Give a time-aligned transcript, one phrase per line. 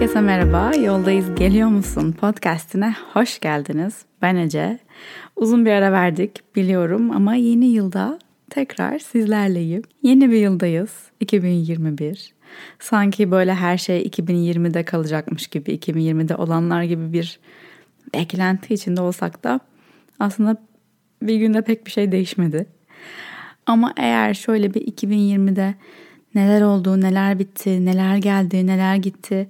[0.00, 0.76] Herkese merhaba.
[0.76, 4.04] Yoldayız Geliyor Musun podcastine hoş geldiniz.
[4.22, 4.78] Ben Ece.
[5.36, 8.18] Uzun bir ara verdik biliyorum ama yeni yılda
[8.50, 9.82] tekrar sizlerleyim.
[10.02, 10.90] Yeni bir yıldayız.
[11.20, 12.34] 2021.
[12.78, 17.40] Sanki böyle her şey 2020'de kalacakmış gibi, 2020'de olanlar gibi bir
[18.14, 19.60] beklenti içinde olsak da
[20.18, 20.56] aslında
[21.22, 22.66] bir günde pek bir şey değişmedi.
[23.66, 25.74] Ama eğer şöyle bir 2020'de
[26.34, 29.48] neler oldu, neler bitti, neler geldi, neler gitti.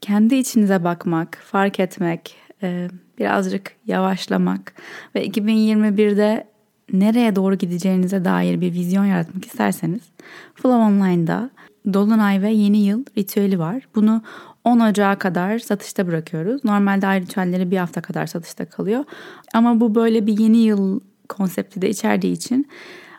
[0.00, 2.88] Kendi içinize bakmak, fark etmek, e,
[3.18, 4.74] birazcık yavaşlamak
[5.14, 6.46] ve 2021'de
[6.92, 10.02] nereye doğru gideceğinize dair bir vizyon yaratmak isterseniz
[10.54, 11.50] Flow Online'da
[11.92, 13.88] Dolunay ve Yeni Yıl ritüeli var.
[13.94, 14.22] Bunu
[14.64, 16.64] 10 Ocağı kadar satışta bırakıyoruz.
[16.64, 19.04] Normalde ay ritüelleri bir hafta kadar satışta kalıyor.
[19.54, 22.68] Ama bu böyle bir yeni yıl konsepti de içerdiği için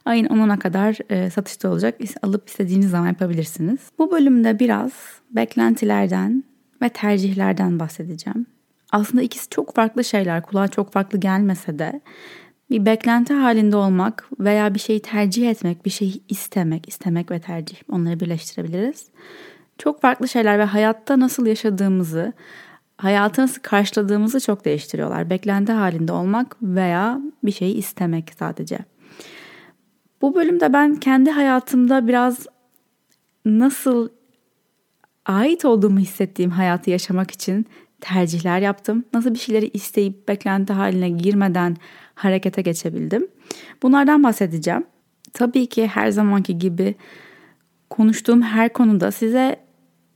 [0.05, 1.99] ayın 10'una kadar e, satışta olacak.
[2.21, 3.79] Alıp istediğiniz zaman yapabilirsiniz.
[3.99, 4.91] Bu bölümde biraz
[5.31, 6.43] beklentilerden
[6.81, 8.45] ve tercihlerden bahsedeceğim.
[8.91, 10.41] Aslında ikisi çok farklı şeyler.
[10.41, 12.01] Kulağa çok farklı gelmese de
[12.69, 17.77] bir beklenti halinde olmak veya bir şeyi tercih etmek, bir şeyi istemek, istemek ve tercih
[17.91, 19.07] onları birleştirebiliriz.
[19.77, 22.33] Çok farklı şeyler ve hayatta nasıl yaşadığımızı,
[22.97, 25.29] hayatı nasıl karşıladığımızı çok değiştiriyorlar.
[25.29, 28.79] Beklenti halinde olmak veya bir şeyi istemek sadece.
[30.21, 32.47] Bu bölümde ben kendi hayatımda biraz
[33.45, 34.09] nasıl
[35.25, 37.65] ait olduğumu hissettiğim hayatı yaşamak için
[38.01, 39.03] tercihler yaptım.
[39.13, 41.77] Nasıl bir şeyleri isteyip beklenti haline girmeden
[42.15, 43.27] harekete geçebildim.
[43.83, 44.83] Bunlardan bahsedeceğim.
[45.33, 46.95] Tabii ki her zamanki gibi
[47.89, 49.59] konuştuğum her konuda size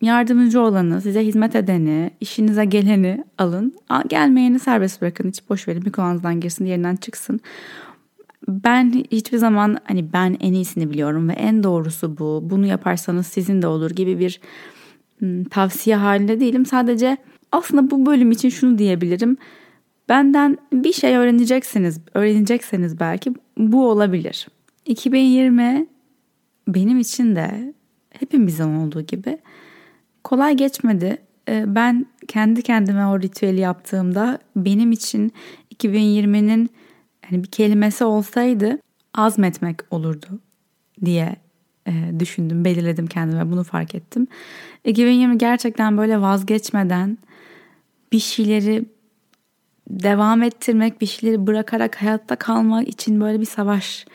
[0.01, 3.73] yardımcı olanı, size hizmet edeni, işinize geleni alın.
[4.07, 5.29] Gelmeyeni serbest bırakın.
[5.29, 5.85] Hiç boş verin.
[5.85, 7.41] Bir kulağınızdan girsin, yerinden çıksın
[8.47, 12.43] ben hiçbir zaman hani ben en iyisini biliyorum ve en doğrusu bu.
[12.45, 14.39] Bunu yaparsanız sizin de olur gibi bir
[15.51, 16.65] tavsiye halinde değilim.
[16.65, 17.17] Sadece
[17.51, 19.37] aslında bu bölüm için şunu diyebilirim.
[20.09, 24.47] Benden bir şey öğreneceksiniz, öğrenecekseniz belki bu olabilir.
[24.85, 25.87] 2020
[26.67, 27.73] benim için de
[28.09, 29.37] hepimizin olduğu gibi
[30.23, 31.17] kolay geçmedi.
[31.49, 35.31] Ben kendi kendime o ritüeli yaptığımda benim için
[35.75, 36.69] 2020'nin
[37.31, 38.79] yani bir kelimesi olsaydı
[39.13, 40.39] azmetmek olurdu
[41.05, 41.35] diye
[41.87, 44.27] e, düşündüm, belirledim kendime bunu fark ettim.
[44.85, 47.17] 2020 gerçekten böyle vazgeçmeden
[48.11, 48.85] bir şeyleri
[49.89, 54.05] devam ettirmek, bir şeyleri bırakarak hayatta kalmak için böyle bir savaş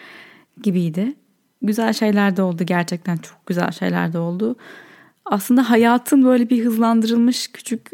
[0.62, 1.14] gibiydi.
[1.62, 4.56] Güzel şeyler de oldu gerçekten çok güzel şeyler de oldu.
[5.24, 7.90] Aslında hayatın böyle bir hızlandırılmış küçük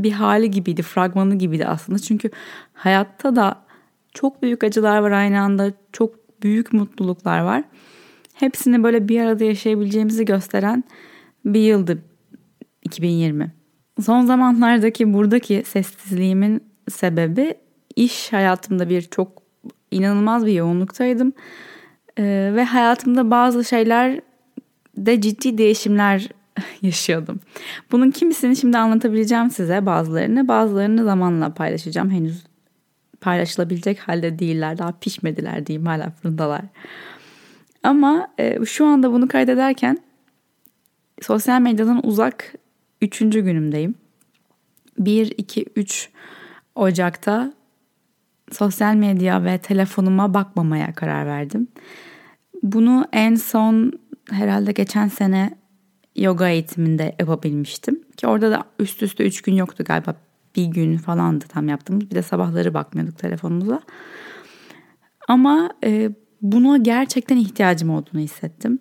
[0.00, 1.98] bir hali gibiydi, fragmanı gibiydi aslında.
[1.98, 2.30] Çünkü
[2.72, 3.62] hayatta da
[4.14, 5.72] çok büyük acılar var aynı anda.
[5.92, 7.64] Çok büyük mutluluklar var.
[8.34, 10.84] Hepsini böyle bir arada yaşayabileceğimizi gösteren
[11.44, 12.02] bir yıldı
[12.82, 13.52] 2020.
[14.02, 17.54] Son zamanlardaki buradaki sessizliğimin sebebi
[17.96, 19.42] iş hayatımda bir çok
[19.90, 21.32] inanılmaz bir yoğunluktaydım.
[22.18, 24.20] Ee, ve hayatımda bazı şeyler
[24.96, 26.28] de ciddi değişimler
[26.82, 27.40] yaşıyordum.
[27.92, 30.48] Bunun kimisini şimdi anlatabileceğim size bazılarını.
[30.48, 32.10] Bazılarını zamanla paylaşacağım.
[32.10, 32.44] Henüz
[33.20, 34.78] paylaşılabilecek halde değiller.
[34.78, 36.62] Daha pişmediler diyeyim hala fırındalar.
[37.82, 39.98] Ama e, şu anda bunu kaydederken
[41.22, 42.54] sosyal medyadan uzak
[43.00, 43.94] üçüncü günümdeyim.
[44.98, 46.10] 1, 2, 3
[46.74, 47.52] Ocak'ta
[48.52, 51.68] sosyal medya ve telefonuma bakmamaya karar verdim.
[52.62, 53.92] Bunu en son
[54.30, 55.50] herhalde geçen sene
[56.16, 58.02] yoga eğitiminde yapabilmiştim.
[58.16, 60.14] Ki orada da üst üste 3 gün yoktu galiba
[60.56, 62.10] bir gün falandı tam yaptığımız.
[62.10, 63.80] Bir de sabahları bakmıyorduk telefonumuza.
[65.28, 66.10] Ama e,
[66.42, 68.78] buna gerçekten ihtiyacım olduğunu hissettim.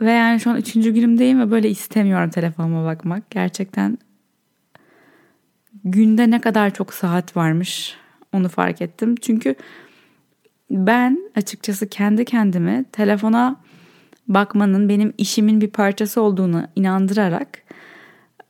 [0.00, 3.30] Ve yani şu an üçüncü günümdeyim ve böyle istemiyorum telefonuma bakmak.
[3.30, 3.98] Gerçekten
[5.84, 7.96] günde ne kadar çok saat varmış
[8.32, 9.14] onu fark ettim.
[9.16, 9.54] Çünkü
[10.70, 13.56] ben açıkçası kendi kendime telefona
[14.28, 17.64] bakmanın benim işimin bir parçası olduğunu inandırarak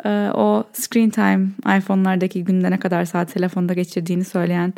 [0.04, 1.46] ee, o screen time
[1.78, 4.74] iPhone'lardaki günde ne kadar saat telefonda geçirdiğini söyleyen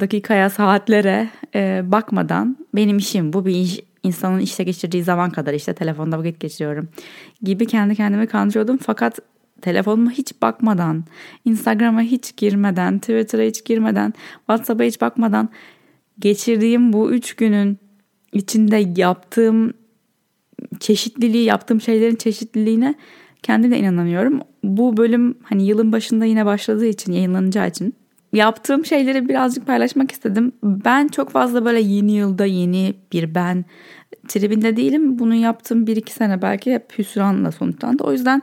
[0.00, 5.74] dakikaya saatlere e, bakmadan benim işim bu bir iş, insanın işte geçirdiği zaman kadar işte
[5.74, 6.88] telefonda vakit geçiriyorum
[7.42, 8.78] gibi kendi kendime kandırıyordum.
[8.82, 9.18] Fakat
[9.60, 11.04] telefonuma hiç bakmadan,
[11.44, 15.48] Instagram'a hiç girmeden, Twitter'a hiç girmeden, WhatsApp'a hiç bakmadan
[16.18, 17.78] geçirdiğim bu üç günün
[18.32, 19.74] içinde yaptığım
[20.80, 22.94] çeşitliliği, yaptığım şeylerin çeşitliliğine
[23.42, 24.40] Kendime inanamıyorum.
[24.64, 27.94] Bu bölüm hani yılın başında yine başladığı için, yayınlanacağı için
[28.32, 30.52] yaptığım şeyleri birazcık paylaşmak istedim.
[30.62, 33.64] Ben çok fazla böyle yeni yılda yeni bir ben
[34.28, 35.18] tribinde değilim.
[35.18, 38.04] Bunu yaptığım bir iki sene belki hep hüsranla sonuçlandı.
[38.04, 38.42] O yüzden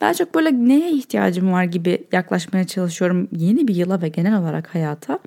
[0.00, 4.74] Daha çok böyle neye ihtiyacım var gibi yaklaşmaya çalışıyorum yeni bir yıla ve genel olarak
[4.74, 5.18] hayata.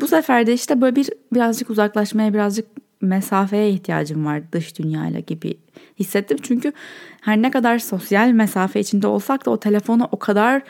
[0.00, 2.66] Bu sefer de işte böyle bir birazcık uzaklaşmaya, birazcık
[3.00, 5.58] mesafeye ihtiyacım var dış dünyayla gibi
[5.98, 6.38] hissettim.
[6.42, 6.72] Çünkü
[7.20, 10.62] her ne kadar sosyal mesafe içinde olsak da o telefona o kadar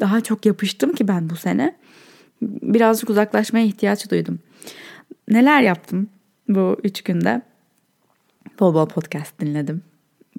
[0.00, 1.76] daha çok yapıştım ki ben bu sene.
[2.42, 4.38] Birazcık uzaklaşmaya ihtiyaç duydum.
[5.28, 6.08] Neler yaptım
[6.48, 7.42] bu üç günde?
[8.60, 9.82] Bol bol podcast dinledim.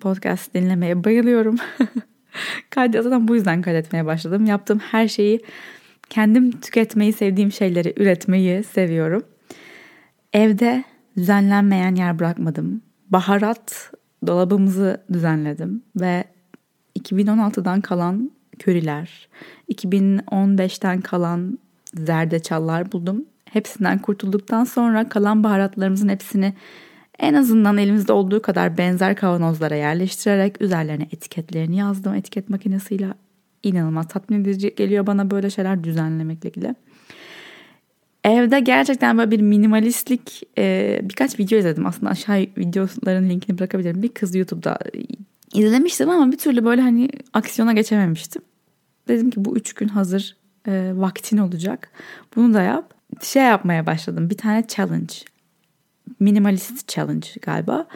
[0.01, 1.55] Podcast dinlemeye bayılıyorum.
[2.69, 4.45] Kaydı zaten bu yüzden kaydetmeye başladım.
[4.45, 5.41] Yaptığım her şeyi
[6.09, 9.23] kendim tüketmeyi sevdiğim şeyleri üretmeyi seviyorum.
[10.33, 10.83] Evde
[11.17, 12.81] düzenlenmeyen yer bırakmadım.
[13.09, 13.91] Baharat
[14.27, 16.23] dolabımızı düzenledim ve
[16.99, 19.27] 2016'dan kalan köriler,
[19.69, 21.59] 2015'ten kalan
[21.95, 23.25] zerdeçallar buldum.
[23.45, 26.53] Hepsinden kurtulduktan sonra kalan baharatlarımızın hepsini
[27.19, 33.07] en azından elimizde olduğu kadar benzer kavanozlara yerleştirerek üzerlerine etiketlerini yazdım etiket makinesiyle.
[33.63, 36.75] inanılmaz tatmin edici geliyor bana böyle şeyler düzenlemekle ilgili.
[38.23, 41.85] Evde gerçekten böyle bir minimalistlik e, birkaç video izledim.
[41.85, 44.03] Aslında aşağı videoların linkini bırakabilirim.
[44.03, 44.79] Bir kız YouTube'da
[45.53, 48.41] izlemiştim ama bir türlü böyle hani aksiyona geçememiştim.
[49.07, 50.36] Dedim ki bu üç gün hazır
[50.67, 51.91] e, vaktin olacak.
[52.35, 52.93] Bunu da yap.
[53.21, 54.29] Şey yapmaya başladım.
[54.29, 55.13] Bir tane challenge.
[56.19, 57.87] Minimalist challenge galiba.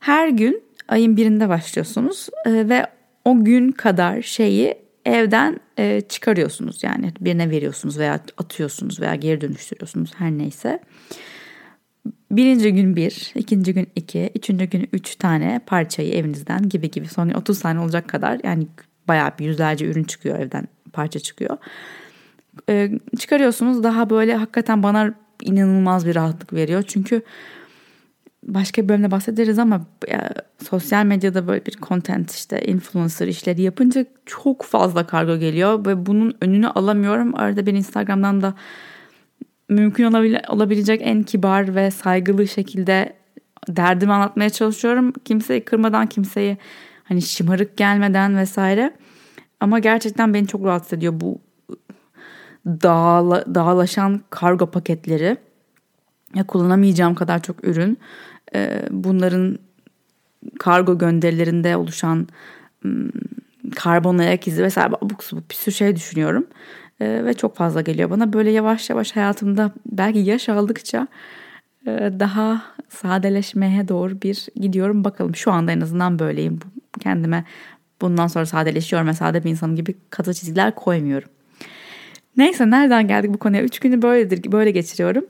[0.00, 2.86] Her gün ayın birinde başlıyorsunuz e, ve
[3.24, 6.82] o gün kadar şeyi evden e, çıkarıyorsunuz.
[6.82, 10.80] Yani birine veriyorsunuz veya atıyorsunuz veya geri dönüştürüyorsunuz her neyse.
[12.30, 17.38] Birinci gün bir, ikinci gün iki, üçüncü gün üç tane parçayı evinizden gibi gibi sonra
[17.38, 18.66] 30 tane olacak kadar yani
[19.08, 21.58] bayağı bir yüzlerce ürün çıkıyor evden parça çıkıyor.
[22.68, 26.82] Ee, çıkarıyorsunuz daha böyle hakikaten bana inanılmaz bir rahatlık veriyor.
[26.86, 27.22] Çünkü
[28.42, 30.30] başka bir bölümde bahsederiz ama ya,
[30.70, 36.34] sosyal medyada böyle bir content işte influencer işleri yapınca çok fazla kargo geliyor ve bunun
[36.40, 37.34] önünü alamıyorum.
[37.34, 38.54] Arada bir Instagram'dan da
[39.68, 40.04] mümkün
[40.48, 43.12] olabilecek en kibar ve saygılı şekilde
[43.68, 45.12] derdimi anlatmaya çalışıyorum.
[45.24, 46.58] Kimseyi kırmadan, kimseyi
[47.04, 48.94] hani şımarık gelmeden vesaire.
[49.60, 51.47] Ama gerçekten beni çok rahatsız ediyor bu
[52.68, 55.36] dağla, dağlaşan kargo paketleri.
[56.34, 57.98] Ya kullanamayacağım kadar çok ürün.
[58.54, 59.58] Ee, bunların
[60.58, 62.28] kargo gönderilerinde oluşan
[63.76, 66.46] karbon ayak izi vesaire abuk subuk bir sürü şey düşünüyorum.
[67.00, 68.32] Ee, ve çok fazla geliyor bana.
[68.32, 71.08] Böyle yavaş yavaş hayatımda belki yaş aldıkça
[71.86, 75.04] e, daha sadeleşmeye doğru bir gidiyorum.
[75.04, 76.58] Bakalım şu anda en azından böyleyim.
[77.00, 77.44] Kendime
[78.00, 81.28] bundan sonra sadeleşiyorum ve sade bir insanım gibi katı çizgiler koymuyorum.
[82.38, 83.62] Neyse nereden geldik bu konuya?
[83.62, 85.24] Üç günü böyledir, böyle geçiriyorum.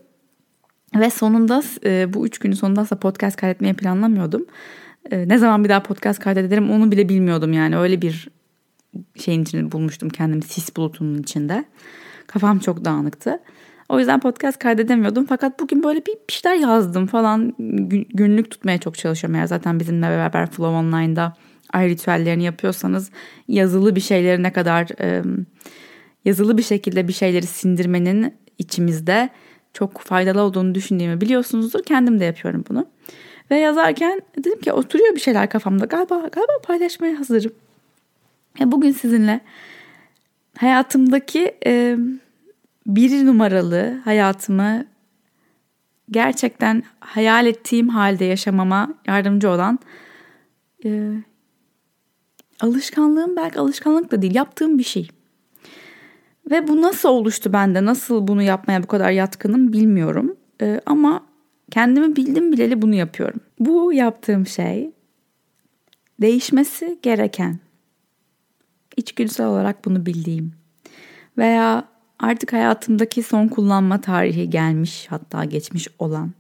[0.94, 4.46] Ve sonunda e, bu üç günün sonunda aslında podcast kaydetmeyi planlamıyordum.
[5.10, 7.78] E, ne zaman bir daha podcast kaydederim onu bile bilmiyordum yani.
[7.78, 8.28] Öyle bir
[9.16, 11.64] şeyin içinde bulmuştum kendimi sis bulutunun içinde.
[12.26, 13.38] Kafam çok dağınıktı.
[13.88, 15.26] O yüzden podcast kaydedemiyordum.
[15.26, 17.54] Fakat bugün böyle bir şeyler yazdım falan.
[18.14, 19.34] Günlük tutmaya çok çalışıyorum.
[19.34, 21.36] Eğer zaten bizimle beraber Flow Online'da
[21.72, 23.10] ay ritüellerini yapıyorsanız
[23.48, 25.22] yazılı bir şeyleri ne kadar e,
[26.28, 29.30] yazılı bir şekilde bir şeyleri sindirmenin içimizde
[29.72, 31.82] çok faydalı olduğunu düşündüğümü biliyorsunuzdur.
[31.82, 32.86] Kendim de yapıyorum bunu.
[33.50, 35.84] Ve yazarken dedim ki oturuyor bir şeyler kafamda.
[35.84, 37.52] Galiba galiba paylaşmaya hazırım.
[38.60, 39.40] E bugün sizinle
[40.58, 41.96] hayatımdaki e,
[42.86, 44.86] bir numaralı hayatımı
[46.10, 49.78] gerçekten hayal ettiğim halde yaşamama yardımcı olan
[50.84, 51.12] e,
[52.60, 55.10] alışkanlığım belki alışkanlık da değil yaptığım bir şey.
[56.50, 57.84] Ve bu nasıl oluştu bende?
[57.84, 60.36] Nasıl bunu yapmaya bu kadar yatkınım bilmiyorum.
[60.62, 61.24] Ee, ama
[61.70, 63.40] kendimi bildim bileli bunu yapıyorum.
[63.60, 64.90] Bu yaptığım şey
[66.20, 67.58] değişmesi gereken,
[68.96, 70.52] içgüdüsel olarak bunu bildiğim
[71.38, 71.84] veya
[72.18, 76.32] artık hayatımdaki son kullanma tarihi gelmiş hatta geçmiş olan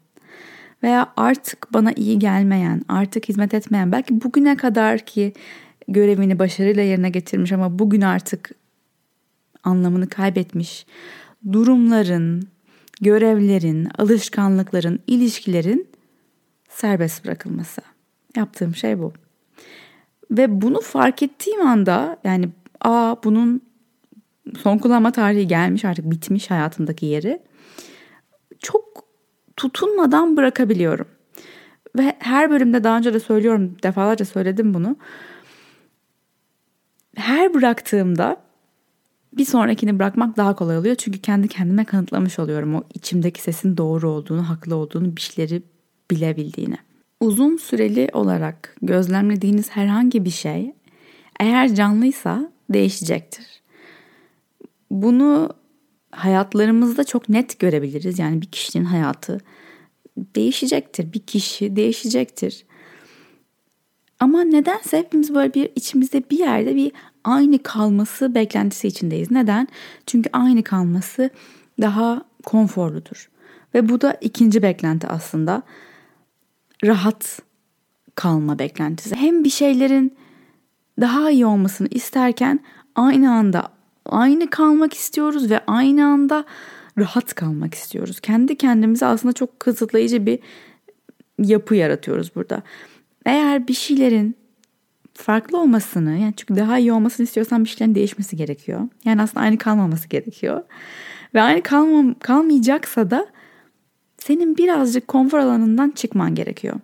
[0.82, 5.32] veya artık bana iyi gelmeyen, artık hizmet etmeyen, belki bugüne kadar ki
[5.88, 8.50] görevini başarıyla yerine getirmiş ama bugün artık
[9.64, 10.86] anlamını kaybetmiş
[11.52, 12.48] durumların,
[13.00, 15.88] görevlerin, alışkanlıkların, ilişkilerin
[16.68, 17.80] serbest bırakılması.
[18.36, 19.12] Yaptığım şey bu.
[20.30, 22.48] Ve bunu fark ettiğim anda yani
[22.80, 23.62] aa bunun
[24.58, 27.42] son kullanma tarihi gelmiş artık bitmiş hayatımdaki yeri
[28.58, 29.04] çok
[29.56, 31.08] tutunmadan bırakabiliyorum.
[31.96, 34.96] Ve her bölümde daha önce de söylüyorum defalarca söyledim bunu.
[37.16, 38.47] Her bıraktığımda
[39.32, 40.94] bir sonrakini bırakmak daha kolay oluyor.
[40.94, 45.62] Çünkü kendi kendime kanıtlamış oluyorum o içimdeki sesin doğru olduğunu, haklı olduğunu, bir şeyleri
[46.10, 46.76] bilebildiğini.
[47.20, 50.72] Uzun süreli olarak gözlemlediğiniz herhangi bir şey
[51.40, 53.46] Eğer canlıysa değişecektir.
[54.90, 55.50] Bunu
[56.10, 58.18] hayatlarımızda çok net görebiliriz.
[58.18, 59.40] Yani bir kişinin hayatı
[60.18, 61.12] değişecektir.
[61.12, 62.64] Bir kişi değişecektir.
[64.28, 66.92] Ama nedense hepimiz böyle bir içimizde bir yerde bir
[67.24, 69.30] aynı kalması beklentisi içindeyiz.
[69.30, 69.68] Neden?
[70.06, 71.30] Çünkü aynı kalması
[71.80, 73.30] daha konforludur.
[73.74, 75.62] Ve bu da ikinci beklenti aslında.
[76.84, 77.42] Rahat
[78.14, 79.16] kalma beklentisi.
[79.16, 80.16] Hem bir şeylerin
[81.00, 82.60] daha iyi olmasını isterken
[82.94, 83.68] aynı anda
[84.06, 86.44] aynı kalmak istiyoruz ve aynı anda
[86.98, 88.20] rahat kalmak istiyoruz.
[88.20, 90.38] Kendi kendimize aslında çok kısıtlayıcı bir
[91.38, 92.62] yapı yaratıyoruz burada.
[93.28, 94.36] Eğer bir şeylerin
[95.14, 98.88] farklı olmasını yani çünkü daha iyi olmasını istiyorsan bir şeylerin değişmesi gerekiyor.
[99.04, 100.62] Yani aslında aynı kalmaması gerekiyor.
[101.34, 103.26] Ve aynı kalmam, kalmayacaksa da
[104.18, 106.76] senin birazcık konfor alanından çıkman gerekiyor.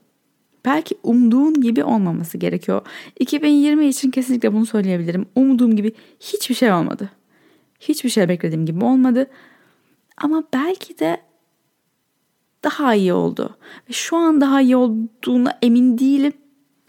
[0.65, 2.83] Belki umduğun gibi olmaması gerekiyor.
[3.19, 5.27] 2020 için kesinlikle bunu söyleyebilirim.
[5.35, 7.11] Umduğum gibi hiçbir şey olmadı.
[7.81, 9.31] Hiçbir şey beklediğim gibi olmadı.
[10.17, 11.21] Ama belki de
[12.65, 13.57] daha iyi oldu.
[13.89, 16.33] Ve şu an daha iyi olduğuna emin değilim.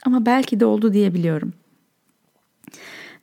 [0.06, 1.54] Ama belki de oldu diyebiliyorum.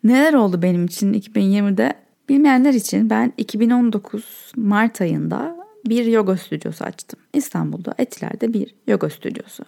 [0.05, 1.95] Neler oldu benim için 2020'de?
[2.29, 5.57] Bilmeyenler için ben 2019 Mart ayında
[5.87, 7.21] bir yoga stüdyosu açtım.
[7.33, 9.65] İstanbul'da Etiler'de bir yoga stüdyosu.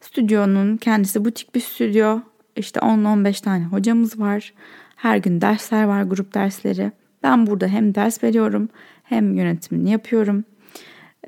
[0.00, 2.20] Stüdyonun kendisi butik bir stüdyo.
[2.56, 4.54] İşte 10-15 tane hocamız var.
[4.96, 6.92] Her gün dersler var, grup dersleri.
[7.22, 8.68] Ben burada hem ders veriyorum
[9.02, 10.44] hem yönetimini yapıyorum.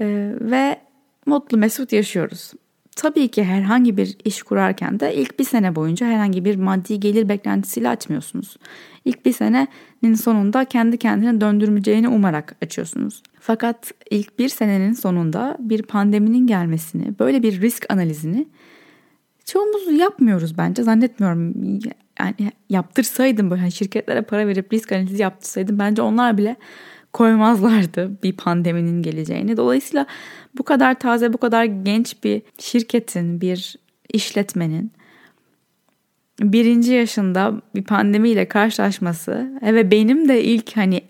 [0.01, 0.81] Ee, ve
[1.27, 2.53] mutlu mesut yaşıyoruz.
[2.97, 7.29] Tabii ki herhangi bir iş kurarken de ilk bir sene boyunca herhangi bir maddi gelir
[7.29, 8.57] beklentisiyle açmıyorsunuz.
[9.05, 13.23] İlk bir senenin sonunda kendi kendine döndürmeyeceğini umarak açıyorsunuz.
[13.41, 18.47] Fakat ilk bir senenin sonunda bir pandeminin gelmesini, böyle bir risk analizini
[19.45, 20.83] çoğumuz yapmıyoruz bence.
[20.83, 21.55] Zannetmiyorum
[22.21, 26.57] yani yaptırsaydım böyle hani şirketlere para verip risk analizi yaptırsaydım bence onlar bile
[27.13, 29.57] koymazlardı bir pandeminin geleceğini.
[29.57, 30.07] Dolayısıyla
[30.59, 33.77] bu kadar taze, bu kadar genç bir şirketin, bir
[34.13, 34.93] işletmenin
[36.41, 41.01] birinci yaşında bir pandemiyle karşılaşması ve benim de ilk hani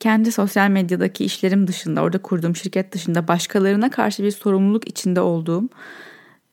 [0.00, 5.68] kendi sosyal medyadaki işlerim dışında, orada kurduğum şirket dışında başkalarına karşı bir sorumluluk içinde olduğum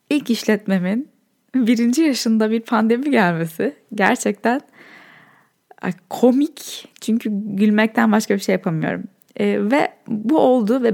[0.10, 1.10] ilk işletmemin
[1.56, 4.62] birinci yaşında bir pandemi gelmesi gerçekten
[6.10, 9.04] komik çünkü gülmekten başka bir şey yapamıyorum.
[9.36, 10.94] E, ve bu oldu ve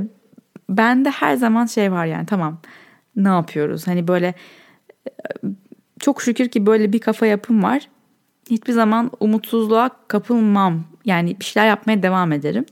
[0.69, 2.59] bende her zaman şey var yani tamam
[3.15, 3.87] ne yapıyoruz?
[3.87, 4.33] Hani böyle
[5.07, 5.11] e,
[5.99, 7.89] çok şükür ki böyle bir kafa yapım var.
[8.49, 10.83] Hiçbir zaman umutsuzluğa kapılmam.
[11.05, 12.65] Yani bir şeyler yapmaya devam ederim.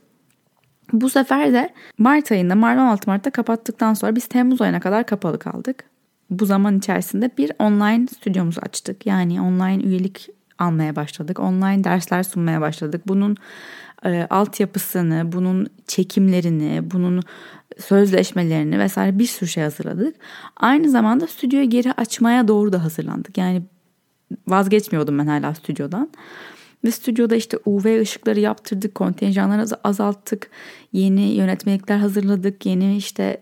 [0.94, 5.40] Bu sefer de Mart ayında, Mart 16 Mart'ta kapattıktan sonra biz Temmuz ayına kadar kapalı
[5.40, 5.84] kaldık.
[6.30, 9.06] Bu zaman içerisinde bir online stüdyomuzu açtık.
[9.06, 11.40] Yani online üyelik almaya başladık.
[11.40, 13.02] Online dersler sunmaya başladık.
[13.08, 13.38] Bunun
[14.06, 17.22] e, altyapısını, bunun çekimlerini, bunun
[17.80, 20.16] sözleşmelerini vesaire bir sürü şey hazırladık.
[20.58, 23.38] Aynı zamanda stüdyoyu geri açmaya doğru da hazırlandık.
[23.38, 23.64] Yani
[24.48, 26.10] vazgeçmiyordum ben hala stüdyodan.
[26.84, 30.50] Ve stüdyoda işte UV ışıkları yaptırdık, kontenjanları azalttık,
[30.94, 33.42] yeni yönetmelikler hazırladık, yeni işte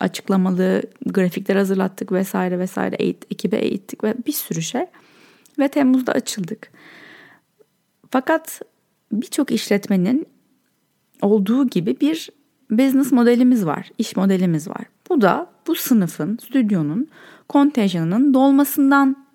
[0.00, 4.86] açıklamalı grafikler hazırlattık vesaire vesaire eğit, ekibe eğittik ve bir sürü şey.
[5.58, 6.70] Ve Temmuz'da açıldık.
[8.10, 8.62] Fakat
[9.12, 10.26] birçok işletmenin
[11.22, 12.30] olduğu gibi bir
[12.70, 14.84] business modelimiz var, iş modelimiz var.
[15.08, 17.08] Bu da bu sınıfın, stüdyonun
[17.48, 19.26] kontenjanının dolmasından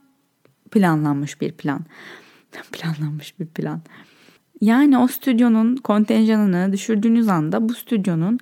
[0.71, 1.81] planlanmış bir plan.
[2.71, 3.81] planlanmış bir plan.
[4.61, 8.39] Yani o stüdyonun kontenjanını düşürdüğünüz anda bu stüdyonun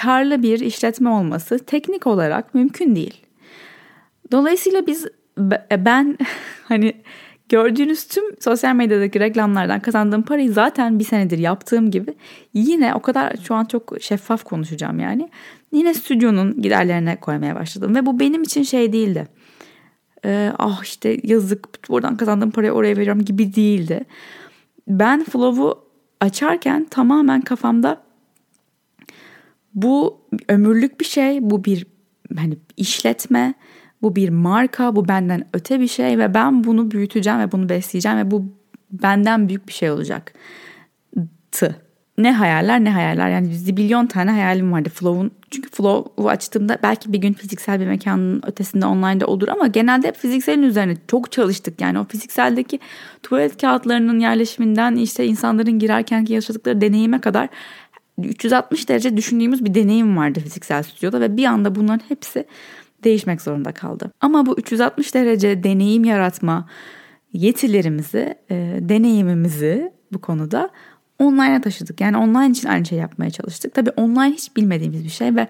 [0.00, 3.22] karlı bir işletme olması teknik olarak mümkün değil.
[4.32, 5.06] Dolayısıyla biz
[5.70, 6.18] ben
[6.64, 6.92] hani
[7.48, 12.14] gördüğünüz tüm sosyal medyadaki reklamlardan kazandığım parayı zaten bir senedir yaptığım gibi
[12.54, 15.28] yine o kadar şu an çok şeffaf konuşacağım yani.
[15.72, 19.28] Yine stüdyonun giderlerine koymaya başladım ve bu benim için şey değildi.
[20.24, 24.04] Ee, ah işte yazık buradan kazandığım parayı oraya veriyorum gibi değildi.
[24.88, 25.86] Ben Flow'u
[26.20, 28.02] açarken tamamen kafamda
[29.74, 31.86] bu ömürlük bir şey, bu bir
[32.36, 33.54] hani işletme,
[34.02, 38.18] bu bir marka, bu benden öte bir şey ve ben bunu büyüteceğim ve bunu besleyeceğim
[38.18, 38.44] ve bu
[38.90, 40.32] benden büyük bir şey olacak.
[41.52, 41.76] Tı.
[42.18, 45.30] Ne hayaller ne hayaller yani zibilyon tane hayalim vardı Flow'un.
[45.50, 50.16] Çünkü Flow'u açtığımda belki bir gün fiziksel bir mekanın ötesinde online'da olur ama genelde hep
[50.16, 51.80] fizikselin üzerine çok çalıştık.
[51.80, 52.78] Yani o fizikseldeki
[53.22, 57.48] tuvalet kağıtlarının yerleşiminden işte insanların girerkenki yaşadıkları deneyime kadar
[58.18, 62.44] 360 derece düşündüğümüz bir deneyim vardı fiziksel stüdyoda ve bir anda bunların hepsi
[63.04, 64.12] değişmek zorunda kaldı.
[64.20, 66.68] Ama bu 360 derece deneyim yaratma,
[67.32, 70.70] yetilerimizi, e, deneyimimizi bu konuda
[71.18, 72.00] online'a taşıdık.
[72.00, 73.74] Yani online için aynı şey yapmaya çalıştık.
[73.74, 75.48] Tabii online hiç bilmediğimiz bir şey ve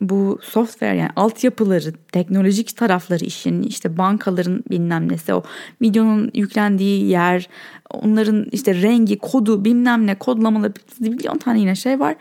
[0.00, 5.42] bu software yani altyapıları, teknolojik tarafları işin işte bankaların bilmem nesi o
[5.82, 7.48] videonun yüklendiği yer,
[7.90, 12.16] onların işte rengi, kodu bilmem ne kodlamaları milyon tane yine şey var.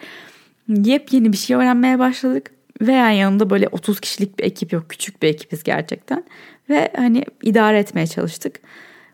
[0.68, 2.52] Yepyeni bir şey öğrenmeye başladık.
[2.82, 4.90] Veya yanında böyle 30 kişilik bir ekip yok.
[4.90, 6.24] Küçük bir ekibiz gerçekten.
[6.70, 8.60] Ve hani idare etmeye çalıştık.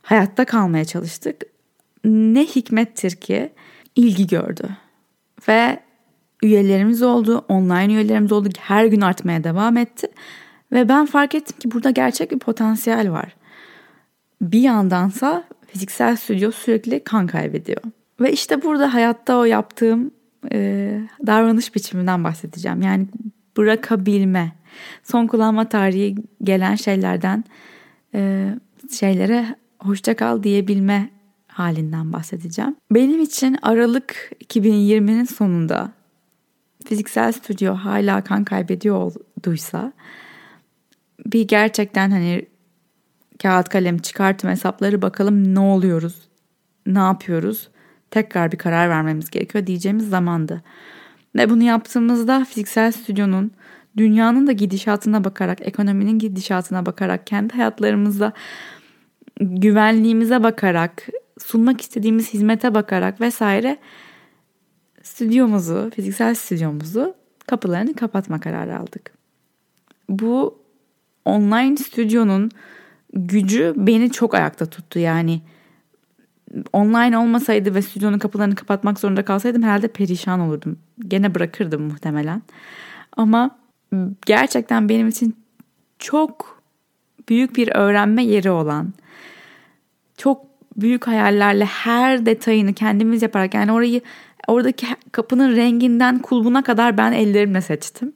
[0.02, 1.42] Hayatta kalmaya çalıştık.
[2.06, 3.52] Ne hikmettir ki
[3.96, 4.70] ilgi gördü.
[5.48, 5.80] Ve
[6.44, 8.50] üyelerimiz oldu, online üyelerimiz oldu.
[8.60, 10.08] Her gün artmaya devam etti.
[10.72, 13.36] Ve ben fark ettim ki burada gerçek bir potansiyel var.
[14.42, 17.82] Bir yandansa fiziksel stüdyo sürekli kan kaybediyor.
[18.20, 20.12] Ve işte burada hayatta o yaptığım
[20.52, 22.82] e, davranış biçiminden bahsedeceğim.
[22.82, 23.08] Yani
[23.58, 24.52] bırakabilme,
[25.04, 27.44] son kullanma tarihi gelen şeylerden
[28.16, 28.50] e,
[29.00, 31.10] şeylere hoşça kal diyebilme
[31.48, 32.76] halinden bahsedeceğim.
[32.92, 35.92] Benim için Aralık 2020'nin sonunda
[36.86, 39.94] fiziksel stüdyo hala kan kaybediyor olduysa
[41.26, 42.46] bir gerçekten hani
[43.42, 46.16] kağıt kalem çıkartım hesapları bakalım ne oluyoruz,
[46.86, 47.70] ne yapıyoruz,
[48.12, 50.64] tekrar bir karar vermemiz gerekiyor diyeceğimiz zamandı.
[51.36, 53.52] Ve bunu yaptığımızda fiziksel stüdyonun
[53.98, 58.34] dünyanın da gidişatına bakarak, ekonominin gidişatına bakarak, kendi hayatlarımızda
[59.40, 61.08] güvenliğimize bakarak,
[61.40, 63.78] sunmak istediğimiz hizmete bakarak vesaire
[65.04, 67.16] stüdyomuzu, fiziksel stüdyomuzu
[67.48, 69.12] kapılarını kapatma kararı aldık.
[70.10, 70.60] Bu
[71.26, 72.52] online stüdyonun
[73.14, 75.00] gücü beni çok ayakta tuttu.
[75.00, 75.42] Yani
[76.74, 80.80] online olmasaydı ve stüdyonun kapılarını kapatmak zorunda kalsaydım herhalde perişan olurdum.
[81.08, 82.42] Gene bırakırdım muhtemelen.
[83.18, 83.58] Ama
[84.26, 85.36] gerçekten benim için
[86.00, 86.62] çok
[87.30, 88.94] büyük bir öğrenme yeri olan,
[90.18, 90.42] çok
[90.78, 94.02] büyük hayallerle her detayını kendimiz yaparak yani orayı
[94.48, 98.14] oradaki kapının renginden kulbuna kadar ben ellerimle seçtim.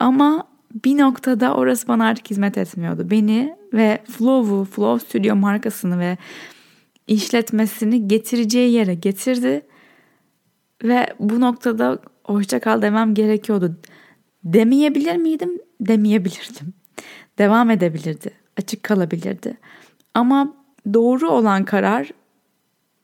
[0.00, 0.44] Ama
[0.84, 3.10] bir noktada orası bana artık hizmet etmiyordu.
[3.10, 6.18] Beni ve Flow'u, Flow Studio markasını ve
[7.08, 9.62] işletmesini getireceği yere getirdi.
[10.84, 13.76] Ve bu noktada hoşça kal demem gerekiyordu.
[14.44, 15.58] Demeyebilir miydim?
[15.80, 16.74] Demeyebilirdim.
[17.38, 18.30] Devam edebilirdi.
[18.56, 19.56] Açık kalabilirdi.
[20.14, 20.54] Ama
[20.94, 22.10] doğru olan karar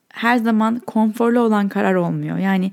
[0.09, 2.39] her zaman konforlu olan karar olmuyor.
[2.39, 2.73] Yani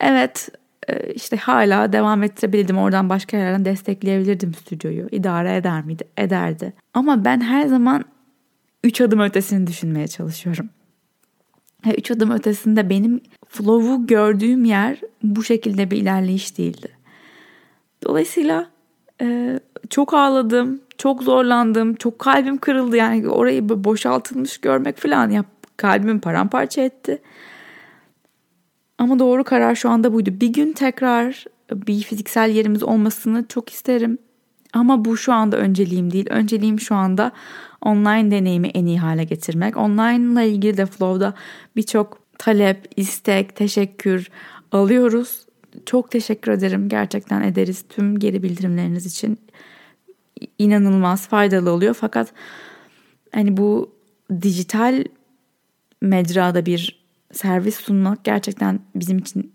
[0.00, 0.48] evet
[0.88, 2.78] e, işte hala devam ettirebilirdim.
[2.78, 5.08] Oradan başka yerlerden destekleyebilirdim stüdyoyu.
[5.10, 6.04] İdare eder miydi?
[6.16, 6.72] Ederdi.
[6.94, 8.04] Ama ben her zaman
[8.84, 10.70] üç adım ötesini düşünmeye çalışıyorum.
[11.96, 16.88] Üç adım ötesinde benim flow'u gördüğüm yer bu şekilde bir ilerleyiş değildi.
[18.04, 18.70] Dolayısıyla
[19.20, 19.58] e,
[19.90, 22.96] çok ağladım, çok zorlandım, çok kalbim kırıldı.
[22.96, 25.44] Yani orayı boşaltılmış görmek falan ya
[25.76, 27.22] kalbimi paramparça etti.
[28.98, 30.30] Ama doğru karar şu anda buydu.
[30.32, 34.18] Bir gün tekrar bir fiziksel yerimiz olmasını çok isterim.
[34.72, 36.26] Ama bu şu anda önceliğim değil.
[36.30, 37.32] Önceliğim şu anda
[37.82, 39.76] online deneyimi en iyi hale getirmek.
[39.76, 41.34] Online ile ilgili de Flow'da
[41.76, 44.30] birçok talep, istek, teşekkür
[44.72, 45.46] alıyoruz.
[45.86, 46.88] Çok teşekkür ederim.
[46.88, 49.38] Gerçekten ederiz tüm geri bildirimleriniz için.
[50.58, 51.94] inanılmaz faydalı oluyor.
[51.94, 52.32] Fakat
[53.32, 53.92] hani bu
[54.42, 55.04] dijital
[56.02, 59.52] mecrada bir servis sunmak gerçekten bizim için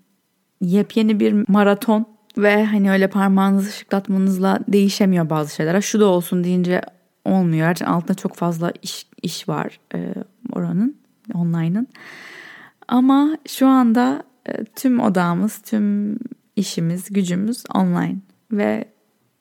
[0.61, 2.05] yepyeni bir maraton
[2.37, 5.81] ve hani öyle parmağınızı şıklatmanızla değişemiyor bazı şeyler.
[5.81, 6.81] Şu da olsun deyince
[7.25, 7.67] olmuyor.
[7.67, 10.13] Gerçekten altında çok fazla iş, iş var e,
[10.51, 10.97] oranın,
[11.33, 11.87] online'ın.
[12.87, 16.17] Ama şu anda e, tüm odamız, tüm
[16.55, 18.15] işimiz, gücümüz online
[18.51, 18.85] ve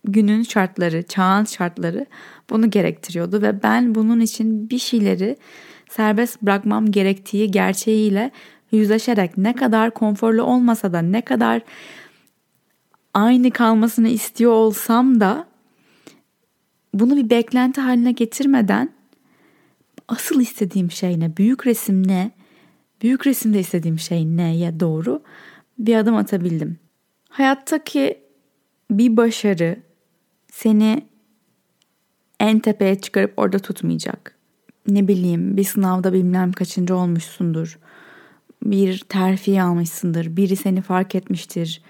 [0.05, 2.07] günün şartları, çağın şartları
[2.51, 5.37] bunu gerektiriyordu ve ben bunun için bir şeyleri
[5.90, 8.31] serbest bırakmam gerektiği gerçeğiyle
[8.73, 11.62] yüzleşerek ne kadar konforlu olmasa da ne kadar
[13.14, 15.52] aynı kalmasını istiyor olsam da
[16.95, 18.93] bunu bir beklenti haline getirmeden
[20.09, 22.31] asıl istediğim şey ne, büyük resim ne,
[23.03, 25.23] büyük resimde istediğim şey neye doğru
[25.79, 26.79] bir adım atabildim.
[27.29, 28.21] Hayattaki
[28.91, 29.77] bir başarı
[30.53, 31.07] seni
[32.41, 34.39] en tepeye çıkarıp orada tutmayacak.
[34.89, 37.79] Ne bileyim bir sınavda bilmem kaçıncı olmuşsundur.
[38.63, 40.37] Bir terfi almışsındır.
[40.37, 41.83] Biri seni fark etmiştir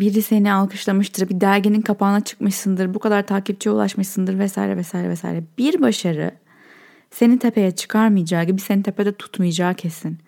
[0.00, 5.44] biri seni alkışlamıştır, bir derginin kapağına çıkmışsındır, bu kadar takipçiye ulaşmışsındır vesaire vesaire vesaire.
[5.58, 6.30] Bir başarı
[7.10, 10.18] seni tepeye çıkarmayacağı gibi seni tepede tutmayacağı kesin.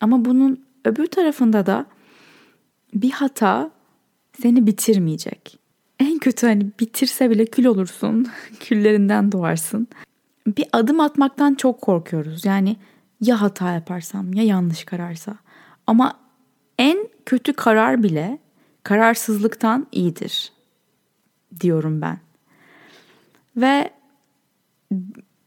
[0.00, 1.86] Ama bunun öbür tarafında da
[2.94, 3.70] bir hata
[4.42, 5.58] seni bitirmeyecek.
[6.00, 8.26] En kötü hani bitirse bile kül olursun,
[8.60, 9.88] küllerinden doğarsın.
[10.46, 12.44] bir adım atmaktan çok korkuyoruz.
[12.44, 12.76] Yani
[13.20, 15.36] ya hata yaparsam ya yanlış kararsa.
[15.86, 16.20] Ama
[16.78, 18.38] en kötü karar bile
[18.82, 20.52] kararsızlıktan iyidir
[21.60, 22.18] diyorum ben.
[23.56, 23.90] Ve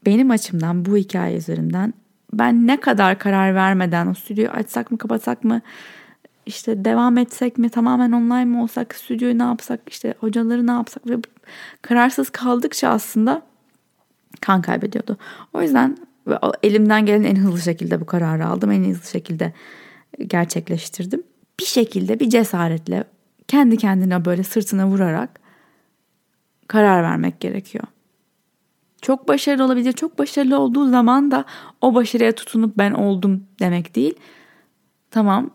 [0.06, 1.94] benim açımdan bu hikaye üzerinden
[2.32, 5.60] ben ne kadar karar vermeden o stüdyoyu açsak mı kapatsak mı
[6.46, 11.06] işte devam etsek mi tamamen online mı olsak stüdyoyu ne yapsak işte hocaları ne yapsak
[11.10, 11.16] ve
[11.82, 13.42] kararsız kaldıkça aslında
[14.40, 15.16] kan kaybediyordu.
[15.52, 15.96] O yüzden
[16.62, 18.70] elimden gelen en hızlı şekilde bu kararı aldım.
[18.70, 19.52] En hızlı şekilde
[20.26, 21.22] gerçekleştirdim.
[21.60, 23.04] Bir şekilde bir cesaretle
[23.48, 25.40] kendi kendine böyle sırtına vurarak
[26.68, 27.84] karar vermek gerekiyor.
[29.02, 29.92] Çok başarılı olabilir.
[29.92, 31.44] Çok başarılı olduğu zaman da
[31.80, 34.14] o başarıya tutunup ben oldum demek değil.
[35.10, 35.50] Tamam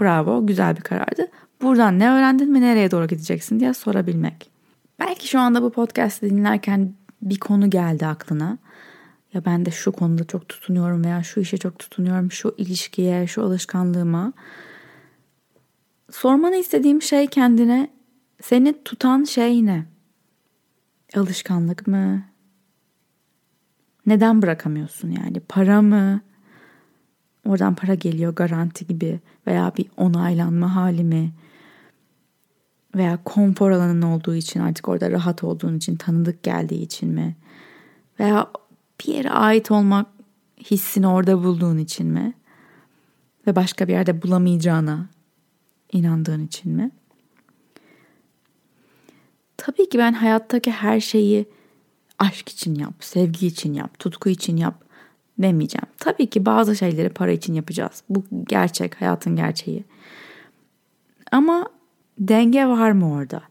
[0.00, 1.26] bravo güzel bir karardı.
[1.62, 4.50] Buradan ne öğrendin mi nereye doğru gideceksin diye sorabilmek.
[4.98, 8.58] Belki şu anda bu podcast'ı dinlerken bir konu geldi aklına.
[9.32, 13.42] Ya ben de şu konuda çok tutunuyorum veya şu işe çok tutunuyorum, şu ilişkiye, şu
[13.42, 14.32] alışkanlığıma.
[16.10, 17.90] Sormanı istediğim şey kendine
[18.42, 19.86] seni tutan şey ne?
[21.16, 22.22] Alışkanlık mı?
[24.06, 25.40] Neden bırakamıyorsun yani?
[25.40, 26.20] Para mı?
[27.46, 31.32] Oradan para geliyor garanti gibi veya bir onaylanma hali mi?
[32.94, 37.36] Veya konfor alanın olduğu için artık orada rahat olduğun için tanıdık geldiği için mi?
[38.20, 38.46] Veya
[39.00, 40.06] bir yere ait olmak
[40.70, 42.34] hissini orada bulduğun için mi?
[43.46, 45.06] Ve başka bir yerde bulamayacağına
[45.98, 46.90] inandığın için mi?
[49.56, 51.46] Tabii ki ben hayattaki her şeyi
[52.18, 54.84] aşk için yap, sevgi için yap, tutku için yap
[55.38, 55.86] demeyeceğim.
[55.98, 58.02] Tabii ki bazı şeyleri para için yapacağız.
[58.08, 59.84] Bu gerçek, hayatın gerçeği.
[61.32, 61.68] Ama
[62.18, 63.42] denge var mı orada?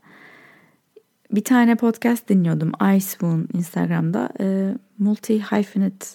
[1.31, 2.71] Bir tane podcast dinliyordum.
[2.97, 4.29] iSwoon Instagram'da.
[4.39, 6.05] E, multi hyphenate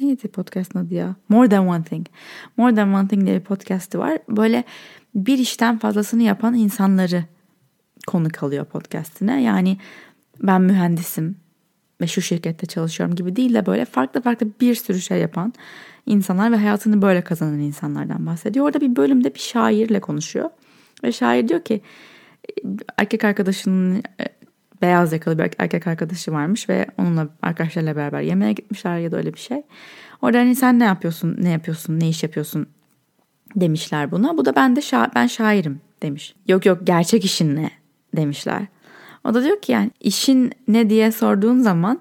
[0.00, 1.14] neydi podcastın adı ya?
[1.28, 2.06] More Than One Thing.
[2.56, 4.18] More Than One Thing diye bir podcastı var.
[4.28, 4.64] Böyle
[5.14, 7.24] bir işten fazlasını yapan insanları
[8.06, 9.42] konuk alıyor podcastine.
[9.42, 9.78] Yani
[10.42, 11.36] ben mühendisim
[12.00, 15.52] ve şu şirkette çalışıyorum gibi değil de böyle farklı farklı bir sürü şey yapan
[16.06, 18.66] insanlar ve hayatını böyle kazanan insanlardan bahsediyor.
[18.66, 20.50] Orada bir bölümde bir şairle konuşuyor.
[21.04, 21.80] Ve şair diyor ki
[22.98, 24.24] erkek arkadaşının e,
[24.82, 29.34] beyaz yakalı bir erkek arkadaşı varmış ve onunla arkadaşlarıyla beraber yemeğe gitmişler ya da öyle
[29.34, 29.62] bir şey.
[30.22, 32.66] Orada hani sen ne yapıyorsun, ne yapıyorsun, ne iş yapıyorsun
[33.56, 34.36] demişler buna.
[34.38, 36.34] Bu da ben de şa ben şairim demiş.
[36.48, 37.70] Yok yok gerçek işin ne
[38.16, 38.66] demişler.
[39.24, 42.00] O da diyor ki yani işin ne diye sorduğun zaman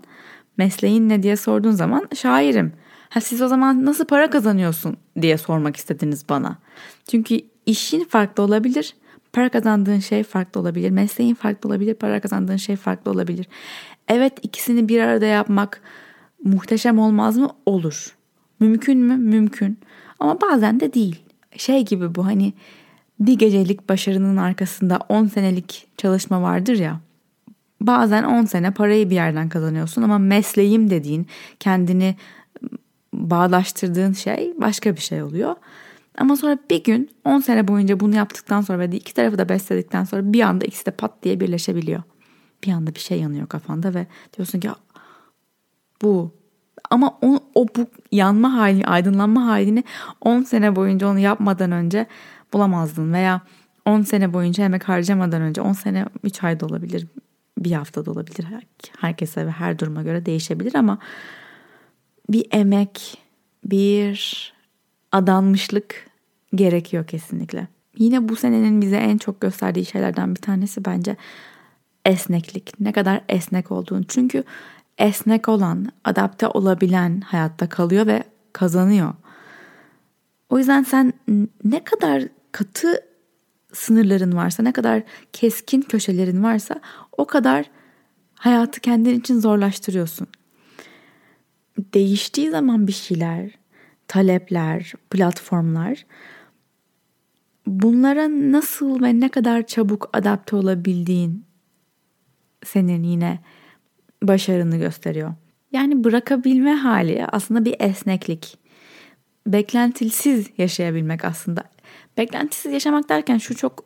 [0.57, 2.73] mesleğin ne diye sorduğun zaman şairim.
[3.09, 6.57] Ha siz o zaman nasıl para kazanıyorsun diye sormak istediniz bana.
[7.07, 8.95] Çünkü işin farklı olabilir.
[9.33, 10.89] Para kazandığın şey farklı olabilir.
[10.89, 11.93] Mesleğin farklı olabilir.
[11.93, 13.47] Para kazandığın şey farklı olabilir.
[14.07, 15.81] Evet ikisini bir arada yapmak
[16.43, 17.49] muhteşem olmaz mı?
[17.65, 18.15] Olur.
[18.59, 19.17] Mümkün mü?
[19.17, 19.79] Mümkün.
[20.19, 21.23] Ama bazen de değil.
[21.57, 22.53] Şey gibi bu hani
[23.19, 26.99] bir gecelik başarının arkasında 10 senelik çalışma vardır ya.
[27.81, 31.27] Bazen 10 sene parayı bir yerden kazanıyorsun ama mesleğim dediğin
[31.59, 32.15] kendini
[33.13, 35.55] bağdaştırdığın şey başka bir şey oluyor.
[36.17, 40.03] Ama sonra bir gün 10 sene boyunca bunu yaptıktan sonra ve iki tarafı da besledikten
[40.03, 42.03] sonra bir anda ikisi de pat diye birleşebiliyor.
[42.63, 44.69] Bir anda bir şey yanıyor kafanda ve diyorsun ki
[46.01, 46.31] bu
[46.93, 49.83] ama o, o bu yanma hali, aydınlanma halini
[50.21, 52.07] 10 sene boyunca onu yapmadan önce
[52.53, 53.41] bulamazdın veya
[53.85, 57.07] 10 sene boyunca emek harcamadan önce 10 sene 3 ayda olabilir,
[57.57, 58.47] bir haftada olabilir.
[58.99, 60.97] Herkese ve her duruma göre değişebilir ama
[62.29, 63.17] bir emek,
[63.65, 64.53] bir
[65.11, 66.07] adanmışlık
[66.55, 67.67] gerekiyor kesinlikle.
[67.97, 71.15] Yine bu senenin bize en çok gösterdiği şeylerden bir tanesi bence
[72.05, 72.79] esneklik.
[72.79, 74.03] Ne kadar esnek olduğunu.
[74.03, 74.43] Çünkü
[74.97, 79.13] esnek olan, adapte olabilen hayatta kalıyor ve kazanıyor.
[80.49, 81.13] O yüzden sen
[81.63, 82.99] ne kadar katı
[83.73, 85.03] sınırların varsa, ne kadar
[85.33, 86.81] keskin köşelerin varsa
[87.17, 87.69] o kadar
[88.35, 90.27] hayatı kendin için zorlaştırıyorsun.
[91.93, 93.51] Değiştiği zaman bir şeyler,
[94.07, 96.05] talepler, platformlar
[97.67, 101.45] bunlara nasıl ve ne kadar çabuk adapte olabildiğin
[102.65, 103.39] senin yine
[104.27, 105.33] başarını gösteriyor.
[105.71, 108.57] Yani bırakabilme hali aslında bir esneklik.
[109.47, 111.63] Beklentisiz yaşayabilmek aslında.
[112.17, 113.83] Beklentisiz yaşamak derken şu çok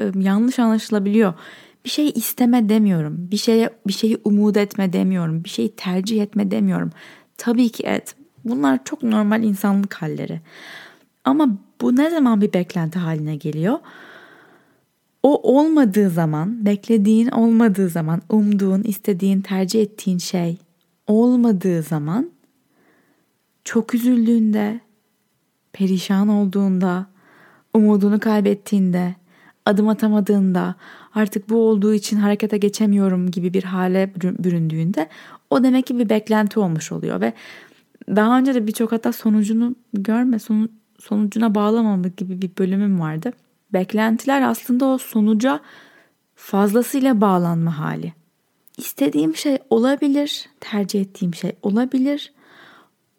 [0.00, 1.34] e, yanlış anlaşılabiliyor.
[1.84, 3.16] Bir şey isteme demiyorum.
[3.18, 5.44] Bir şeye bir şeyi umut etme demiyorum.
[5.44, 6.90] Bir şeyi tercih etme demiyorum.
[7.38, 8.14] Tabii ki et.
[8.44, 10.40] Bunlar çok normal insanlık halleri.
[11.24, 11.48] Ama
[11.80, 13.78] bu ne zaman bir beklenti haline geliyor?
[15.22, 20.58] O olmadığı zaman, beklediğin olmadığı zaman, umduğun, istediğin, tercih ettiğin şey
[21.06, 22.30] olmadığı zaman
[23.64, 24.80] çok üzüldüğünde,
[25.72, 27.06] perişan olduğunda,
[27.74, 29.14] umudunu kaybettiğinde,
[29.64, 30.74] adım atamadığında,
[31.14, 35.08] artık bu olduğu için harekete geçemiyorum gibi bir hale büründüğünde
[35.50, 37.32] o demek ki bir beklenti olmuş oluyor ve
[38.08, 43.32] daha önce de birçok hatta sonucunu görme, sonu, sonucuna bağlamama gibi bir bölümüm vardı.
[43.76, 45.60] Beklentiler aslında o sonuca
[46.34, 48.12] fazlasıyla bağlanma hali.
[48.76, 52.32] İstediğim şey olabilir, tercih ettiğim şey olabilir,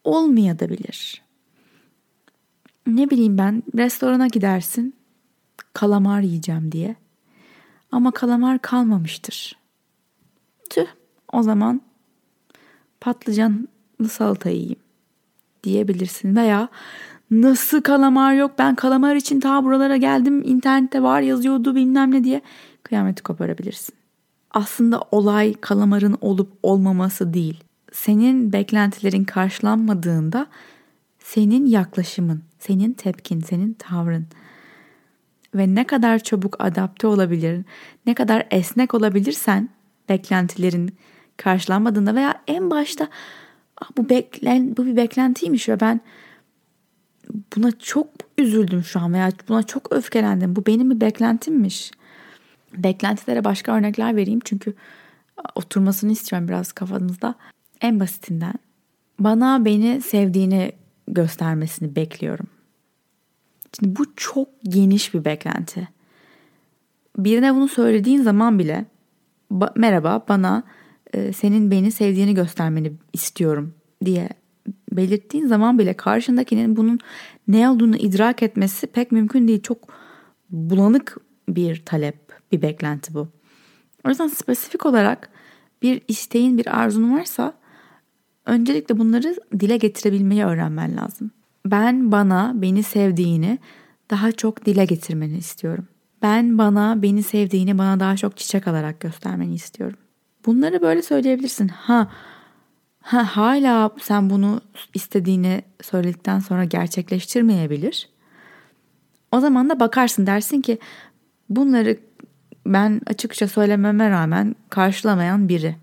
[0.04, 1.22] olmayabilir.
[2.88, 4.96] Ne bileyim ben restorana gidersin,
[5.74, 6.96] kalamar yiyeceğim diye.
[7.92, 9.58] Ama kalamar kalmamıştır.
[10.70, 10.88] Tüh,
[11.34, 11.82] o zaman
[13.02, 14.80] patlıcanlı salata yiyeyim
[15.64, 16.70] diyebilirsin veya
[17.32, 22.42] nasıl kalamar yok ben kalamar için ta buralara geldim internette var yazıyordu bilmem ne diye
[22.84, 23.96] kıyameti koparabilirsin.
[24.52, 27.64] Aslında olay kalamarın olup olmaması değil.
[27.92, 30.48] Senin beklentilerin karşılanmadığında
[31.20, 34.26] senin yaklaşımın, senin tepkin, senin tavrın
[35.56, 37.66] ve ne kadar çabuk adapte olabilir,
[38.06, 39.70] ne kadar esnek olabilirsen
[40.10, 40.96] beklentilerin
[41.38, 43.08] karşılanmadığında veya en başta
[43.98, 46.02] bu beklen bu bir beklentiymiş ve ben
[47.56, 50.56] buna çok üzüldüm şu an veya buna çok öfkelendim.
[50.56, 51.92] Bu benim bir beklentimmiş.
[52.78, 54.74] Beklentilere başka örnekler vereyim çünkü
[55.56, 57.36] oturmasını istiyorum biraz kafanızda.
[57.82, 58.54] En basitinden
[59.20, 60.72] bana beni sevdiğini
[61.08, 62.48] göstermesini bekliyorum.
[63.80, 65.88] Şimdi bu çok geniş bir beklenti.
[67.18, 68.86] Birine bunu söylediğin zaman bile
[69.52, 70.64] ba- merhaba bana
[71.14, 73.74] e, senin beni sevdiğini göstermeni istiyorum
[74.06, 74.30] diye
[74.92, 77.00] belirttiğin zaman bile karşındakinin bunun
[77.48, 79.62] ne olduğunu idrak etmesi pek mümkün değil.
[79.62, 79.78] Çok
[80.50, 81.18] bulanık
[81.50, 83.28] bir talep, bir beklenti bu.
[84.06, 85.30] O yüzden spesifik olarak
[85.82, 87.54] bir isteğin, bir arzun varsa
[88.46, 91.32] öncelikle bunları dile getirebilmeyi öğrenmen lazım.
[91.66, 93.60] Ben bana beni sevdiğini
[94.12, 95.88] daha çok dile getirmeni istiyorum.
[96.22, 99.98] Ben bana beni sevdiğini bana daha çok çiçek alarak göstermeni istiyorum.
[100.46, 101.68] Bunları böyle söyleyebilirsin.
[101.68, 102.12] Ha,
[103.08, 104.62] ha hala sen bunu
[104.94, 108.10] istediğini söyledikten sonra gerçekleştirmeyebilir.
[109.32, 110.78] O zaman da bakarsın dersin ki
[111.50, 111.98] bunları
[112.66, 115.76] ben açıkça söylememe rağmen karşılamayan biri.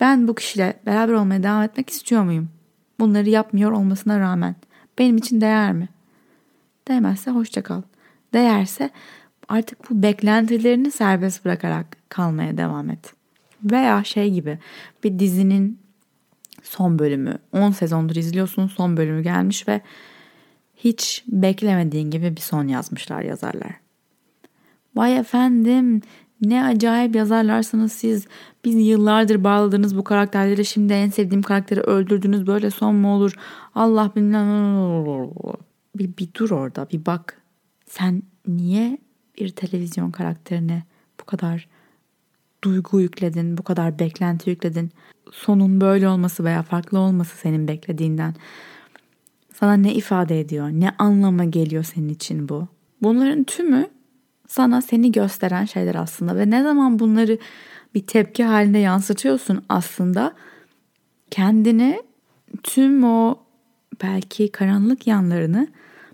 [0.00, 2.48] Ben bu kişiyle beraber olmaya devam etmek istiyor muyum?
[3.00, 4.56] Bunları yapmıyor olmasına rağmen
[4.98, 5.88] benim için değer mi?
[6.88, 7.82] Değmezse hoşça kal.
[8.32, 8.90] Değerse
[9.48, 13.14] artık bu beklentilerini serbest bırakarak kalmaya devam et.
[13.64, 14.58] Veya şey gibi
[15.04, 15.87] bir dizinin
[16.62, 19.80] son bölümü 10 sezondur izliyorsun son bölümü gelmiş ve
[20.76, 23.72] hiç beklemediğin gibi bir son yazmışlar yazarlar.
[24.94, 26.02] Vay efendim
[26.40, 28.26] ne acayip yazarlarsınız siz.
[28.64, 30.64] Biz yıllardır bağladınız bu karakterleri.
[30.64, 32.46] Şimdi en sevdiğim karakteri öldürdünüz.
[32.46, 33.34] Böyle son mu olur?
[33.74, 34.46] Allah bilmem.
[35.96, 37.42] Bir, bir dur orada bir bak.
[37.86, 38.98] Sen niye
[39.38, 40.82] bir televizyon karakterine
[41.20, 41.68] bu kadar
[42.64, 44.90] duygu yükledin, bu kadar beklenti yükledin.
[45.32, 48.34] Sonun böyle olması veya farklı olması senin beklediğinden
[49.54, 50.68] sana ne ifade ediyor?
[50.68, 52.68] Ne anlama geliyor senin için bu?
[53.02, 53.86] Bunların tümü
[54.48, 57.38] sana seni gösteren şeyler aslında ve ne zaman bunları
[57.94, 60.34] bir tepki halinde yansıtıyorsun aslında
[61.30, 62.02] kendini
[62.62, 63.38] tüm o
[64.02, 65.68] belki karanlık yanlarını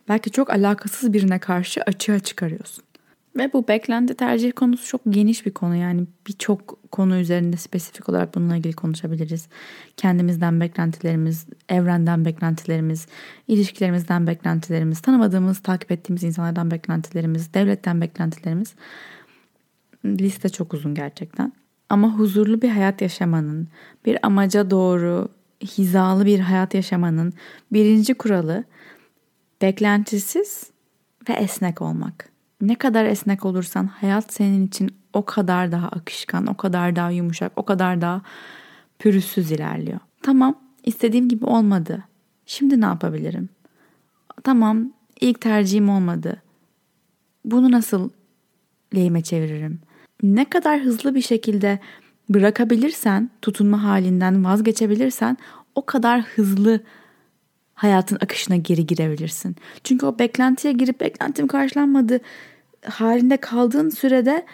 [0.09, 2.85] belki çok alakasız birine karşı açığa çıkarıyorsun.
[3.37, 5.77] Ve bu beklenti tercih konusu çok geniş bir konu.
[5.77, 9.49] Yani birçok konu üzerinde spesifik olarak bununla ilgili konuşabiliriz.
[9.97, 13.07] Kendimizden beklentilerimiz, evrenden beklentilerimiz,
[13.49, 18.75] ilişkilerimizden beklentilerimiz, tanımadığımız, takip ettiğimiz insanlardan beklentilerimiz, devletten beklentilerimiz.
[20.05, 21.53] Liste çok uzun gerçekten.
[21.89, 23.69] Ama huzurlu bir hayat yaşamanın,
[24.07, 25.29] bir amaca doğru
[25.63, 27.33] hizalı bir hayat yaşamanın
[27.73, 28.65] birinci kuralı
[29.63, 30.71] beklentisiz
[31.29, 32.34] ve esnek olmak
[32.69, 37.53] ne kadar esnek olursan hayat senin için o kadar daha akışkan, o kadar daha yumuşak,
[37.57, 38.23] o kadar daha
[38.99, 40.01] pürüzsüz ilerliyor.
[40.23, 42.05] Tamam, istediğim gibi olmadı.
[42.47, 43.49] Şimdi ne yapabilirim?
[44.45, 46.43] Tamam, ilk tercihim olmadı.
[47.45, 48.11] Bunu nasıl
[48.95, 49.81] lehime çeviririm?
[50.23, 51.79] Ne kadar hızlı bir şekilde
[52.29, 55.37] bırakabilirsen, tutunma halinden vazgeçebilirsen
[55.75, 56.81] o kadar hızlı
[57.75, 59.57] hayatın akışına geri girebilirsin.
[59.85, 62.21] Çünkü o beklentiye girip beklentim karşılanmadı
[62.85, 64.47] halinde kaldığın sürede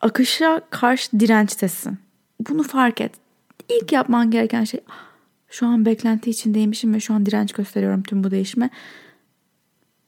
[0.00, 1.98] akışa karşı dirençtesin.
[2.48, 3.12] Bunu fark et.
[3.68, 4.80] İlk yapman gereken şey
[5.48, 8.70] şu an beklenti içindeymişim ve şu an direnç gösteriyorum tüm bu değişime.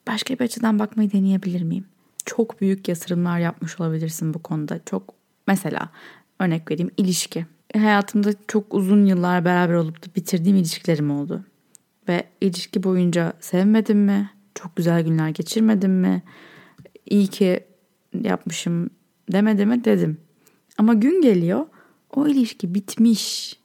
[0.07, 1.85] Başka bir açıdan bakmayı deneyebilir miyim?
[2.26, 4.81] Çok büyük yatırımlar yapmış olabilirsin bu konuda.
[4.87, 5.14] Çok
[5.46, 5.88] mesela
[6.38, 7.46] örnek vereyim ilişki.
[7.74, 11.44] hayatımda çok uzun yıllar beraber olup da bitirdiğim ilişkilerim oldu.
[12.09, 14.31] Ve ilişki boyunca sevmedim mi?
[14.55, 16.22] Çok güzel günler geçirmedim mi?
[17.10, 17.60] İyi ki
[18.22, 18.90] yapmışım
[19.32, 19.84] demedim mi?
[19.84, 20.18] Dedim.
[20.78, 21.66] Ama gün geliyor
[22.16, 23.56] o ilişki bitmiş.